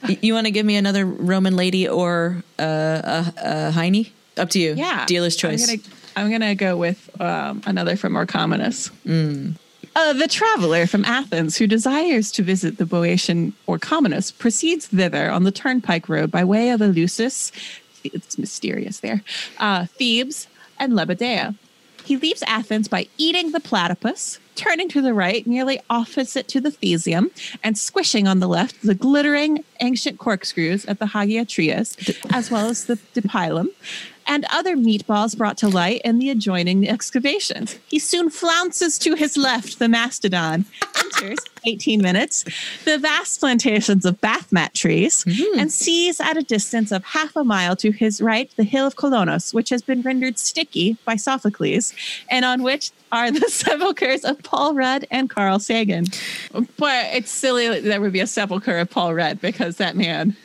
Y- 0.07 0.19
you 0.21 0.35
want 0.35 0.47
to 0.47 0.51
give 0.51 0.67
me 0.67 0.77
another 0.77 1.07
Roman 1.07 1.57
lady 1.57 1.89
or 1.89 2.43
uh, 2.59 2.63
a, 2.63 3.35
a 3.37 3.71
Heine? 3.71 4.11
Up 4.37 4.51
to 4.51 4.59
you. 4.59 4.75
Yeah. 4.75 5.07
Dealer's 5.07 5.35
choice. 5.35 5.67
I'm 6.17 6.31
gonna, 6.31 6.55
go 6.55 6.77
with 6.77 7.11
um, 7.21 7.63
another 7.67 7.97
from 7.97 8.15
Orchomenus. 8.15 8.91
Mm. 9.05 9.57
Uh, 9.97 10.13
the 10.13 10.29
traveler 10.29 10.87
from 10.87 11.05
Athens 11.05 11.57
who 11.57 11.67
desires 11.67 12.33
to 12.33 12.43
visit 12.43 12.79
the 12.79 12.87
Boeotian 12.87 13.53
Orchomenus 13.69 14.37
proceeds 14.37 14.87
thither 14.87 15.31
on 15.31 15.45
the 15.45 15.53
turnpike 15.53 16.09
road 16.09 16.31
by 16.31 16.45
way 16.45 16.71
of 16.71 16.81
Eleusis, 16.81 17.53
it's 18.03 18.39
mysterious 18.39 19.01
there, 19.01 19.23
uh, 19.59 19.87
Thebes, 19.87 20.49
and 20.79 20.93
Lebedea. 20.93 21.55
He 22.05 22.17
leaves 22.19 22.43
Athens 22.47 22.87
by 22.87 23.09
eating 23.17 23.53
the 23.53 23.61
platypus, 23.61 24.39
turning 24.57 24.91
to 24.91 25.01
the 25.01 25.15
right, 25.15 25.47
nearly 25.47 25.81
opposite 25.89 26.49
to 26.49 26.61
the 26.61 26.71
Thesium, 26.71 27.31
and 27.63 27.79
squishing 27.79 28.29
on 28.29 28.41
the 28.41 28.49
left 28.49 28.83
the 28.83 28.95
glittering 28.95 29.65
ancient 29.81 30.19
corkscrews 30.19 30.85
at 30.85 30.99
the 30.99 31.07
Hagia 31.07 31.47
Trias, 31.47 31.97
as 32.31 32.51
well 32.51 32.67
as 32.69 32.85
the 32.85 32.97
Dipylon, 33.15 33.69
and 34.27 34.47
other 34.51 34.77
meatballs 34.77 35.37
brought 35.37 35.59
to 35.59 35.69
light 35.69 36.01
in 36.05 36.19
the 36.19 36.31
adjoining 36.31 36.89
excavations. 36.89 37.79
He 37.89 37.99
soon 37.99 38.31
flounces 38.31 38.99
to 39.01 39.15
his 39.15 39.37
left 39.37 39.79
the 39.79 39.89
mastodon, 39.89 40.65
enters 40.97 41.39
18 41.67 42.03
minutes, 42.03 42.45
the 42.85 42.99
vast 42.99 43.41
plantations 43.41 44.05
of 44.05 44.21
bathmat 44.21 44.73
trees, 44.73 45.25
mm-hmm. 45.25 45.59
and 45.59 45.73
sees 45.73 46.21
at 46.21 46.37
a 46.37 46.43
distance 46.43 46.93
of 46.93 47.05
half 47.05 47.35
a 47.37 47.45
mile 47.45 47.77
to 47.77 47.91
his 47.91 48.21
right 48.21 48.51
the 48.57 48.65
hill 48.65 48.87
of 48.87 48.97
Colonos, 48.97 49.55
which 49.55 49.71
has 49.71 49.83
been 49.83 50.03
rendered 50.03 50.39
sticky 50.39 50.97
by 51.05 51.17
Sophocles, 51.17 51.95
and 52.31 52.45
on 52.45 52.63
which 52.63 52.91
are 53.13 53.31
the 53.31 53.41
sepulchres 53.49 54.25
of 54.25 54.43
Paul 54.43 54.75
Rudd 54.75 55.07
and 55.11 55.31
Carl 55.31 55.59
Sagan. 55.59 56.07
But 56.53 57.07
it's 57.13 57.31
silly 57.31 57.69
that 57.69 57.85
there 57.85 58.01
would 58.01 58.13
be 58.13 58.21
a 58.21 58.27
sepulchre 58.27 58.79
of 58.79 58.91
Paul 58.91 59.15
Rudd 59.15 59.41
because 59.41 59.77
that 59.77 59.97
man, 59.97 60.37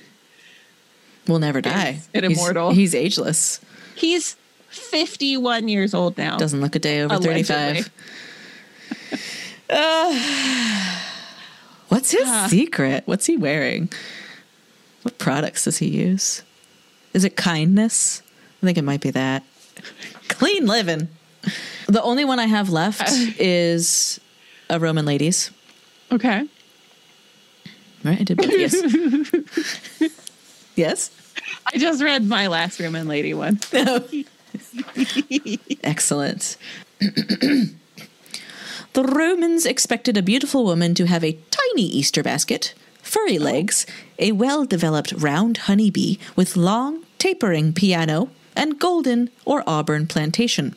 will 1.27 1.39
never 1.39 1.61
die. 1.61 2.01
an 2.13 2.23
He's- 2.23 2.37
immortal. 2.37 2.71
He's, 2.71 2.95
ageless. 2.95 3.61
He's 3.99 4.35
51 4.69 5.67
years 5.67 5.93
old 5.93 6.17
now. 6.17 6.38
Doesn't 6.38 6.62
look 6.62 6.75
a 6.75 6.79
day 6.79 7.01
over 7.01 7.15
Allegedly. 7.15 7.83
35. 7.83 7.91
Uh, 9.69 10.99
what's 11.89 12.12
his 12.12 12.23
Ah. 12.25 12.47
secret? 12.49 13.03
What's 13.05 13.25
he 13.27 13.38
wearing? 13.38 13.89
What 15.03 15.17
products 15.17 15.63
does 15.65 15.77
he 15.77 15.88
use? 15.88 16.41
Is 17.13 17.23
it 17.23 17.35
kindness? 17.35 18.21
I 18.62 18.65
think 18.65 18.77
it 18.77 18.83
might 18.83 19.01
be 19.01 19.12
that. 19.12 19.43
Clean 20.27 20.65
living. 20.65 21.07
The 21.88 22.01
only 22.03 22.25
one 22.25 22.39
I 22.39 22.45
have 22.47 22.69
left 22.69 23.09
is 23.39 24.19
a 24.69 24.79
Roman 24.79 25.05
ladies. 25.05 25.51
Okay. 26.12 26.47
Right? 28.03 28.19
I 28.19 28.23
did 28.23 28.38
both. 28.38 28.51
Yes. 28.51 28.75
yes? 30.75 31.12
I 31.71 31.78
just 31.78 32.02
read 32.04 32.25
my 32.28 32.47
last 32.47 32.80
Roman 32.80 33.08
lady 33.08 33.34
one. 33.34 33.60
Excellent. 35.84 36.58
the 36.99 37.73
Romans 38.95 39.65
expected 39.65 40.17
a 40.17 40.21
beautiful 40.21 40.63
woman 40.65 40.93
to 40.95 41.06
have 41.06 41.23
a 41.23 41.38
tiny 41.52 41.84
Easter 41.84 42.23
basket, 42.23 42.73
furry 43.02 43.38
oh. 43.38 43.43
legs, 43.43 43.86
a 44.17 44.32
well 44.32 44.65
developed 44.65 45.12
round 45.13 45.58
honeybee 45.58 46.17
with 46.36 46.58
long, 46.58 47.04
tapering 47.17 47.73
piano, 47.73 48.30
and 48.56 48.80
golden 48.80 49.30
or 49.45 49.63
auburn 49.67 50.08
plantation. 50.08 50.75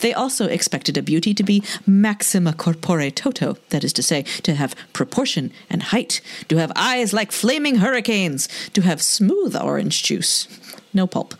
They 0.00 0.12
also 0.12 0.46
expected 0.46 0.96
a 0.96 1.02
beauty 1.02 1.34
to 1.34 1.42
be 1.42 1.62
maxima 1.86 2.52
corpore 2.52 3.14
toto, 3.14 3.56
that 3.70 3.84
is 3.84 3.92
to 3.94 4.02
say, 4.02 4.22
to 4.42 4.54
have 4.54 4.74
proportion 4.92 5.52
and 5.70 5.82
height, 5.82 6.20
to 6.48 6.56
have 6.56 6.72
eyes 6.76 7.12
like 7.12 7.32
flaming 7.32 7.76
hurricanes, 7.76 8.48
to 8.74 8.82
have 8.82 9.02
smooth 9.02 9.56
orange 9.56 10.02
juice, 10.02 10.48
no 10.94 11.06
pulp, 11.06 11.34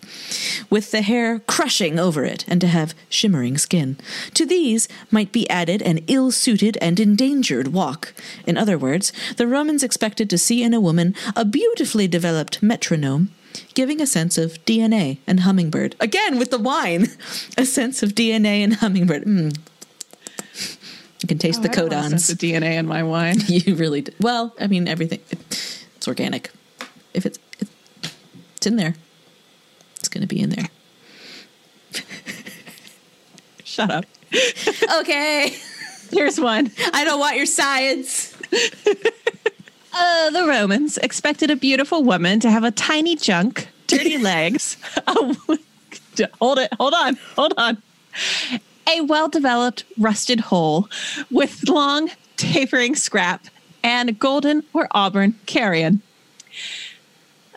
with 0.71 0.91
the 0.91 1.03
hair 1.03 1.41
crushing 1.41 1.99
over 1.99 2.25
it, 2.25 2.45
and 2.49 2.61
to 2.61 2.67
have 2.67 2.95
shimmering 3.09 3.59
skin. 3.59 3.99
To 4.35 4.47
these 4.47 4.89
might 5.11 5.33
be 5.33 5.49
added 5.51 5.83
an 5.83 6.01
ill 6.07 6.31
suited 6.31 6.79
and 6.81 6.99
endangered 6.99 7.69
walk. 7.69 8.15
In 8.47 8.57
other 8.57 8.79
words, 8.79 9.13
the 9.37 9.47
Romans 9.47 9.83
expected 9.83 10.31
to 10.31 10.39
see 10.39 10.63
in 10.63 10.75
a 10.75 10.81
woman 10.81 11.15
a 11.37 11.45
beautifully 11.45 12.09
developed 12.09 12.63
metronome 12.63 13.31
giving 13.75 14.01
a 14.01 14.07
sense 14.07 14.39
of 14.39 14.65
DNA 14.65 15.19
and 15.27 15.41
hummingbird. 15.41 15.97
Again 16.01 16.39
with 16.39 16.51
the 16.51 16.59
wine, 16.59 17.09
a 17.59 17.65
sense 17.65 18.03
of 18.03 18.11
DNA 18.15 18.63
and 18.65 18.75
hummingbird. 18.75 19.25
Mm. 19.25 19.59
You 21.21 21.29
can 21.29 21.39
taste 21.39 21.63
the 21.63 21.69
Oh, 21.69 21.73
I 21.73 21.75
don't 21.75 21.91
want 21.93 22.15
a 22.15 22.19
sense 22.19 22.31
codons. 22.31 22.33
of 22.33 22.39
DNA 22.39 22.79
in 22.79 22.87
my 22.87 23.03
wine. 23.03 23.37
You 23.47 23.75
really 23.77 24.03
do. 24.03 24.13
Well, 24.21 24.55
I 24.61 24.67
mean, 24.67 24.89
everything. 24.89 25.21
It's 25.97 26.09
organic. 26.09 26.51
If 27.15 27.27
it's 27.27 27.39
it's 28.57 28.67
in 28.67 28.77
there, 28.77 28.95
it's 29.97 30.09
going 30.09 30.23
to 30.23 30.27
be 30.29 30.41
in 30.41 30.51
there. 30.51 30.69
Shut 33.65 33.91
up. 33.91 34.05
Okay, 35.01 35.57
Here's 36.13 36.39
one. 36.39 36.71
I 36.93 37.05
don't 37.05 37.19
want 37.19 37.37
your 37.37 37.47
science. 37.47 38.37
Uh, 39.95 40.31
the 40.31 40.47
Romans 40.47 40.99
expected 40.99 41.51
a 41.51 41.57
beautiful 41.57 42.03
woman 42.03 42.41
to 42.41 42.51
have 42.51 42.65
a 42.65 42.71
tiny 42.71 43.17
junk, 43.17 43.69
dirty 43.87 44.17
legs. 44.23 44.77
a- 45.07 45.37
hold 46.41 46.59
it. 46.59 46.73
Hold 46.79 46.95
on. 46.95 47.19
Hold 47.37 47.55
on. 47.57 47.83
A 48.89 49.01
well 49.03 49.29
developed 49.29 49.85
rusted 49.99 50.41
hole 50.41 50.89
with 51.31 51.69
long, 51.69 52.11
tapering 52.37 52.95
scrap 52.97 53.47
and 53.85 54.19
golden 54.19 54.63
or 54.73 54.89
auburn 54.93 55.35
carrion. 55.47 56.03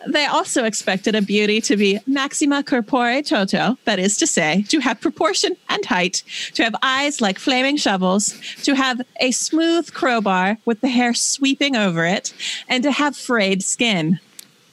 They 0.06 0.26
also 0.26 0.64
expected 0.64 1.14
a 1.14 1.22
beauty 1.22 1.60
to 1.62 1.76
be 1.76 1.98
maxima 2.06 2.62
corpore 2.62 3.26
toto, 3.26 3.76
that 3.84 3.98
is 3.98 4.16
to 4.18 4.26
say, 4.26 4.62
to 4.68 4.80
have 4.80 5.00
proportion 5.00 5.56
and 5.68 5.84
height, 5.84 6.22
to 6.54 6.62
have 6.62 6.76
eyes 6.82 7.20
like 7.20 7.38
flaming 7.38 7.76
shovels, 7.76 8.34
to 8.62 8.74
have 8.74 9.00
a 9.20 9.30
smooth 9.32 9.92
crowbar 9.92 10.58
with 10.64 10.80
the 10.80 10.88
hair 10.88 11.14
sweeping 11.14 11.76
over 11.76 12.04
it, 12.04 12.32
and 12.68 12.82
to 12.84 12.92
have 12.92 13.16
frayed 13.16 13.62
skin. 13.62 14.20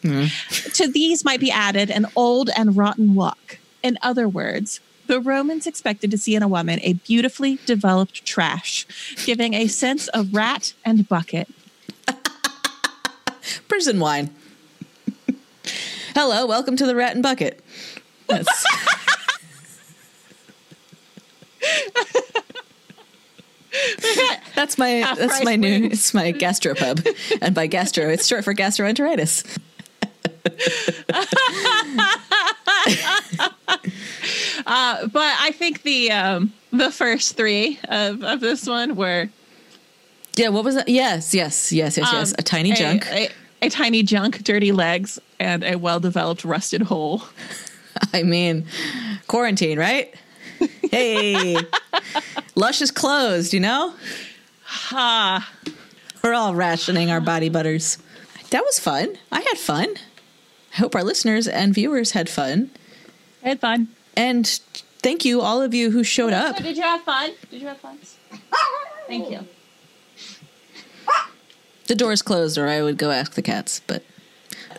Hmm. 0.01 0.25
To 0.73 0.87
these 0.87 1.23
might 1.23 1.39
be 1.39 1.49
added 1.51 1.89
an 1.89 2.07
old 2.15 2.49
and 2.55 2.75
rotten 2.75 3.15
walk. 3.15 3.57
In 3.81 3.97
other 4.01 4.27
words, 4.27 4.81
the 5.07 5.19
Romans 5.19 5.67
expected 5.67 6.11
to 6.11 6.17
see 6.17 6.35
in 6.35 6.43
a 6.43 6.47
woman 6.47 6.79
a 6.81 6.93
beautifully 6.93 7.59
developed 7.65 8.25
trash, 8.25 8.85
giving 9.25 9.53
a 9.53 9.67
sense 9.67 10.07
of 10.09 10.33
rat 10.33 10.73
and 10.85 11.07
bucket. 11.07 11.49
Prison 13.67 13.99
wine. 13.99 14.33
Hello, 16.13 16.45
welcome 16.45 16.75
to 16.77 16.85
the 16.85 16.95
Rat 16.95 17.13
and 17.13 17.23
Bucket. 17.23 17.59
That's, 18.27 18.65
that's 24.55 24.77
my 24.77 24.89
Half 24.89 25.17
that's 25.17 25.43
my 25.43 25.55
new 25.55 25.81
wings. 25.81 25.93
it's 25.93 26.13
my 26.13 26.31
gastropub, 26.33 27.05
and 27.41 27.55
by 27.55 27.67
gastro 27.67 28.09
it's 28.09 28.27
short 28.27 28.43
for 28.43 28.53
gastroenteritis. 28.53 29.43
Uh, 34.65 35.07
but 35.07 35.35
I 35.41 35.51
think 35.51 35.81
the 35.83 36.09
um, 36.11 36.53
the 36.71 36.89
first 36.89 37.35
three 37.35 37.79
of, 37.89 38.23
of 38.23 38.39
this 38.39 38.65
one 38.65 38.95
were 38.95 39.27
Yeah, 40.35 40.49
what 40.49 40.63
was 40.63 40.75
that? 40.75 40.87
Yes, 40.87 41.33
yes, 41.33 41.71
yes, 41.73 41.97
yes, 41.97 42.09
yes. 42.13 42.31
um, 42.31 42.35
A 42.39 42.43
tiny 42.43 42.71
junk. 42.71 43.05
a, 43.11 43.29
a 43.63 43.69
tiny 43.69 44.03
junk, 44.03 44.43
dirty 44.43 44.71
legs, 44.71 45.19
and 45.39 45.63
a 45.63 45.75
well 45.77 45.99
developed 45.99 46.43
rusted 46.43 46.81
hole. 46.83 47.23
I 48.13 48.23
mean, 48.23 48.65
quarantine, 49.27 49.77
right? 49.79 50.13
Hey, 50.91 51.57
Lush 52.55 52.81
is 52.81 52.91
closed. 52.91 53.53
You 53.53 53.59
know, 53.59 53.93
Ha. 54.63 55.49
we're 56.23 56.33
all 56.33 56.55
rationing 56.55 57.11
our 57.11 57.21
body 57.21 57.49
butters. 57.49 57.97
That 58.51 58.63
was 58.63 58.79
fun. 58.79 59.17
I 59.31 59.41
had 59.41 59.57
fun. 59.57 59.87
I 60.73 60.77
hope 60.77 60.95
our 60.95 61.03
listeners 61.03 61.47
and 61.47 61.73
viewers 61.73 62.11
had 62.11 62.29
fun. 62.29 62.71
I 63.43 63.49
had 63.49 63.59
fun. 63.59 63.87
And 64.15 64.47
thank 64.99 65.25
you, 65.25 65.41
all 65.41 65.61
of 65.61 65.73
you 65.73 65.91
who 65.91 66.03
showed 66.03 66.33
up. 66.33 66.57
Did 66.57 66.77
you 66.77 66.83
have 66.83 67.01
fun? 67.01 67.31
Did 67.51 67.61
you 67.61 67.67
have 67.67 67.77
fun? 67.77 67.97
Thank 69.07 69.29
you. 69.31 69.47
The 71.87 71.95
door's 71.95 72.21
closed, 72.21 72.57
or 72.57 72.67
I 72.67 72.81
would 72.81 72.97
go 72.97 73.11
ask 73.11 73.33
the 73.33 73.41
cats. 73.41 73.81
But 73.87 74.03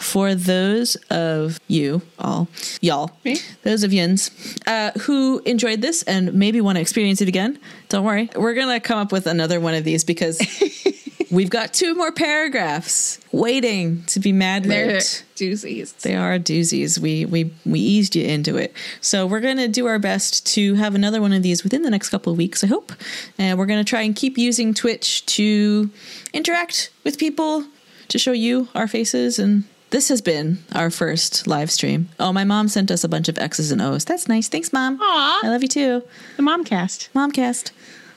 for 0.01 0.35
those 0.35 0.97
of 1.11 1.61
you 1.69 2.03
all, 2.19 2.49
y'all, 2.81 3.13
Me? 3.25 3.39
those 3.63 3.83
of 3.83 3.93
yins 3.93 4.31
uh, 4.67 4.91
who 5.03 5.41
enjoyed 5.45 5.81
this 5.83 6.03
and 6.05 6.35
maybe 6.35 6.61
want 6.61 6.77
to 6.77 6.81
experience 6.83 7.21
it 7.21 7.29
again, 7.29 7.59
don't 7.89 8.05
worry. 8.05 8.31
We're 8.35 8.55
going 8.55 8.69
to 8.69 8.81
come 8.81 8.99
up 8.99 9.13
with 9.13 9.27
another 9.27 9.61
one 9.61 9.75
of 9.75 9.85
these 9.85 10.03
because 10.05 10.39
we've 11.31 11.51
got 11.51 11.73
two 11.73 11.95
more 11.95 12.13
paragraphs 12.13 13.19
waiting 13.33 14.03
to 14.05 14.21
be 14.21 14.33
mad 14.33 14.65
They're 14.65 14.99
doozies. 15.37 15.97
They 16.01 16.15
are 16.15 16.39
doozies. 16.39 16.99
We 16.99 17.25
we 17.25 17.53
we 17.65 17.81
eased 17.81 18.17
you 18.17 18.25
into 18.25 18.57
it. 18.57 18.73
So 19.01 19.27
we're 19.27 19.41
gonna 19.41 19.69
do 19.69 19.87
our 19.87 19.99
best 19.99 20.47
to 20.55 20.75
have 20.75 20.95
another 20.95 21.21
one 21.21 21.33
of 21.33 21.43
these 21.43 21.63
within 21.65 21.83
the 21.83 21.91
next 21.91 22.09
couple 22.11 22.33
of 22.33 22.39
weeks. 22.39 22.63
I 22.65 22.69
hope, 22.69 22.93
and 23.39 23.59
we're 23.59 23.67
gonna 23.67 23.85
try 23.85 24.03
and 24.03 24.15
keep 24.15 24.39
using 24.39 24.75
Twitch 24.75 25.25
to 25.27 25.91
interact 26.33 26.91
with 27.05 27.19
people 27.19 27.65
to 28.09 28.19
show 28.19 28.33
you 28.33 28.69
our 28.75 28.87
faces. 28.87 29.39
And 29.39 29.65
this 29.91 30.09
has 30.09 30.21
been 30.21 30.59
our 30.73 30.91
first 30.91 31.47
live 31.47 31.71
stream. 31.71 32.09
Oh, 32.19 32.33
my 32.33 32.45
mom 32.45 32.69
sent 32.69 32.91
us 32.91 33.05
a 33.05 33.09
bunch 33.09 33.29
of 33.29 33.39
X's 33.39 33.71
and 33.71 33.81
O's. 33.81 34.05
That's 34.05 34.29
nice. 34.29 34.49
Thanks, 34.49 34.73
mom. 34.73 34.99
Aw. 35.01 35.41
I 35.45 35.49
love 35.49 35.63
you 35.63 35.69
too. 35.69 36.03
The 36.37 36.43
Momcast. 36.43 37.11
Momcast. 37.15 37.71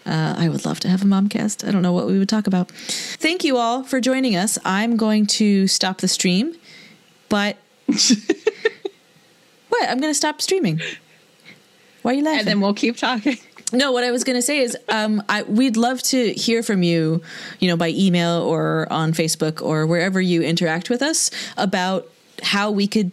Uh, 0.07 0.35
I 0.37 0.47
would 0.47 0.65
love 0.65 0.79
to 0.81 0.87
have 0.87 1.01
a 1.01 1.05
momcast. 1.05 1.67
I 1.67 1.71
don't 1.71 1.81
know 1.81 1.91
what 1.91 2.07
we 2.07 2.17
would 2.17 2.29
talk 2.29 2.47
about. 2.47 2.71
Thank 2.71 3.43
you 3.43 3.57
all 3.57 3.83
for 3.83 3.99
joining 3.99 4.37
us. 4.37 4.57
I'm 4.63 4.95
going 4.95 5.27
to 5.27 5.67
stop 5.67 5.99
the 5.99 6.07
stream, 6.07 6.55
but 7.27 7.57
what? 7.85 9.89
I'm 9.89 9.99
going 9.99 10.11
to 10.11 10.15
stop 10.15 10.41
streaming. 10.41 10.79
Why 12.03 12.11
are 12.11 12.13
you 12.15 12.23
laughing? 12.23 12.39
And 12.39 12.47
then 12.47 12.61
we'll 12.61 12.73
keep 12.73 12.95
talking. 12.95 13.37
no, 13.73 13.91
what 13.91 14.05
I 14.05 14.11
was 14.11 14.23
going 14.23 14.37
to 14.37 14.41
say 14.41 14.59
is, 14.59 14.77
um, 14.87 15.21
I 15.27 15.43
we'd 15.43 15.75
love 15.75 16.01
to 16.03 16.31
hear 16.33 16.63
from 16.63 16.83
you, 16.83 17.21
you 17.59 17.67
know, 17.67 17.75
by 17.75 17.89
email 17.89 18.43
or 18.43 18.87
on 18.89 19.11
Facebook 19.11 19.61
or 19.61 19.85
wherever 19.85 20.21
you 20.21 20.41
interact 20.41 20.89
with 20.89 21.01
us 21.01 21.31
about 21.57 22.07
how 22.41 22.71
we 22.71 22.87
could 22.87 23.11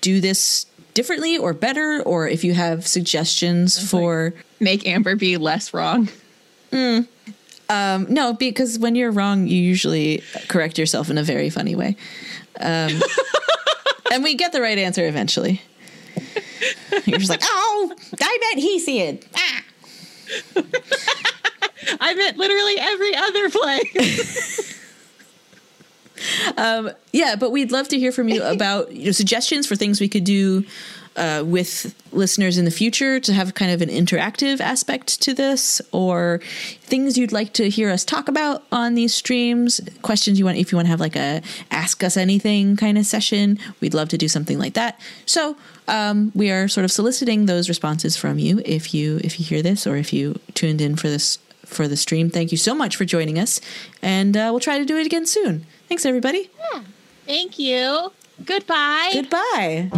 do 0.00 0.20
this 0.20 0.66
differently 0.94 1.36
or 1.36 1.52
better, 1.52 2.02
or 2.06 2.28
if 2.28 2.44
you 2.44 2.54
have 2.54 2.86
suggestions 2.86 3.90
for. 3.90 4.32
Make 4.60 4.86
Amber 4.86 5.16
be 5.16 5.36
less 5.36 5.74
wrong. 5.74 6.08
Um, 7.68 8.06
no, 8.08 8.32
because 8.32 8.78
when 8.78 8.94
you're 8.94 9.10
wrong, 9.10 9.46
you 9.46 9.60
usually 9.60 10.22
correct 10.48 10.78
yourself 10.78 11.10
in 11.10 11.18
a 11.18 11.22
very 11.22 11.50
funny 11.50 11.74
way. 11.74 11.96
Um, 12.60 13.00
and 14.12 14.22
we 14.22 14.34
get 14.34 14.52
the 14.52 14.60
right 14.60 14.78
answer 14.78 15.06
eventually. 15.06 15.62
You're 17.04 17.18
just 17.18 17.30
like, 17.30 17.42
oh, 17.42 17.92
I 18.20 18.38
bet 18.40 18.58
he 18.62 18.78
said. 18.78 19.24
Ah. 19.36 19.62
I 22.00 22.14
meant 22.14 22.36
literally 22.36 22.78
every 22.78 23.14
other 23.14 23.50
play. 23.50 23.80
Yeah, 27.12 27.36
but 27.36 27.50
we'd 27.50 27.72
love 27.72 27.88
to 27.88 27.98
hear 27.98 28.12
from 28.12 28.28
you 28.28 28.42
about 28.42 28.92
you 28.92 29.06
know, 29.06 29.12
suggestions 29.12 29.66
for 29.66 29.76
things 29.76 30.00
we 30.00 30.08
could 30.08 30.24
do 30.24 30.64
uh, 31.16 31.42
with 31.46 31.94
listeners 32.12 32.58
in 32.58 32.64
the 32.64 32.70
future 32.70 33.18
to 33.20 33.32
have 33.32 33.54
kind 33.54 33.70
of 33.70 33.82
an 33.82 33.88
interactive 33.88 34.60
aspect 34.60 35.20
to 35.22 35.34
this, 35.34 35.80
or 35.92 36.40
things 36.82 37.18
you'd 37.18 37.32
like 37.32 37.52
to 37.54 37.68
hear 37.68 37.90
us 37.90 38.04
talk 38.04 38.28
about 38.28 38.62
on 38.70 38.94
these 38.94 39.14
streams. 39.14 39.80
Questions 40.02 40.38
you 40.38 40.44
want, 40.44 40.58
if 40.58 40.72
you 40.72 40.76
want 40.76 40.86
to 40.86 40.90
have 40.90 41.00
like 41.00 41.16
a 41.16 41.42
ask 41.70 42.02
us 42.04 42.16
anything 42.16 42.76
kind 42.76 42.98
of 42.98 43.06
session, 43.06 43.58
we'd 43.80 43.94
love 43.94 44.08
to 44.10 44.18
do 44.18 44.28
something 44.28 44.58
like 44.58 44.74
that. 44.74 45.00
So 45.24 45.56
um, 45.88 46.32
we 46.34 46.50
are 46.50 46.68
sort 46.68 46.84
of 46.84 46.92
soliciting 46.92 47.46
those 47.46 47.68
responses 47.68 48.16
from 48.16 48.38
you 48.38 48.60
if 48.64 48.94
you 48.94 49.20
if 49.24 49.38
you 49.38 49.46
hear 49.46 49.62
this 49.62 49.86
or 49.86 49.96
if 49.96 50.12
you 50.12 50.38
tuned 50.54 50.80
in 50.80 50.96
for 50.96 51.08
this 51.08 51.38
for 51.64 51.88
the 51.88 51.96
stream. 51.96 52.30
Thank 52.30 52.52
you 52.52 52.58
so 52.58 52.74
much 52.74 52.96
for 52.96 53.04
joining 53.04 53.38
us, 53.38 53.60
and 54.02 54.36
uh, 54.36 54.48
we'll 54.50 54.60
try 54.60 54.78
to 54.78 54.84
do 54.84 54.96
it 54.96 55.06
again 55.06 55.26
soon. 55.26 55.66
Thanks, 55.88 56.04
everybody. 56.04 56.50
Thank 57.26 57.58
you. 57.58 58.12
Goodbye. 58.44 59.10
Goodbye. 59.12 59.90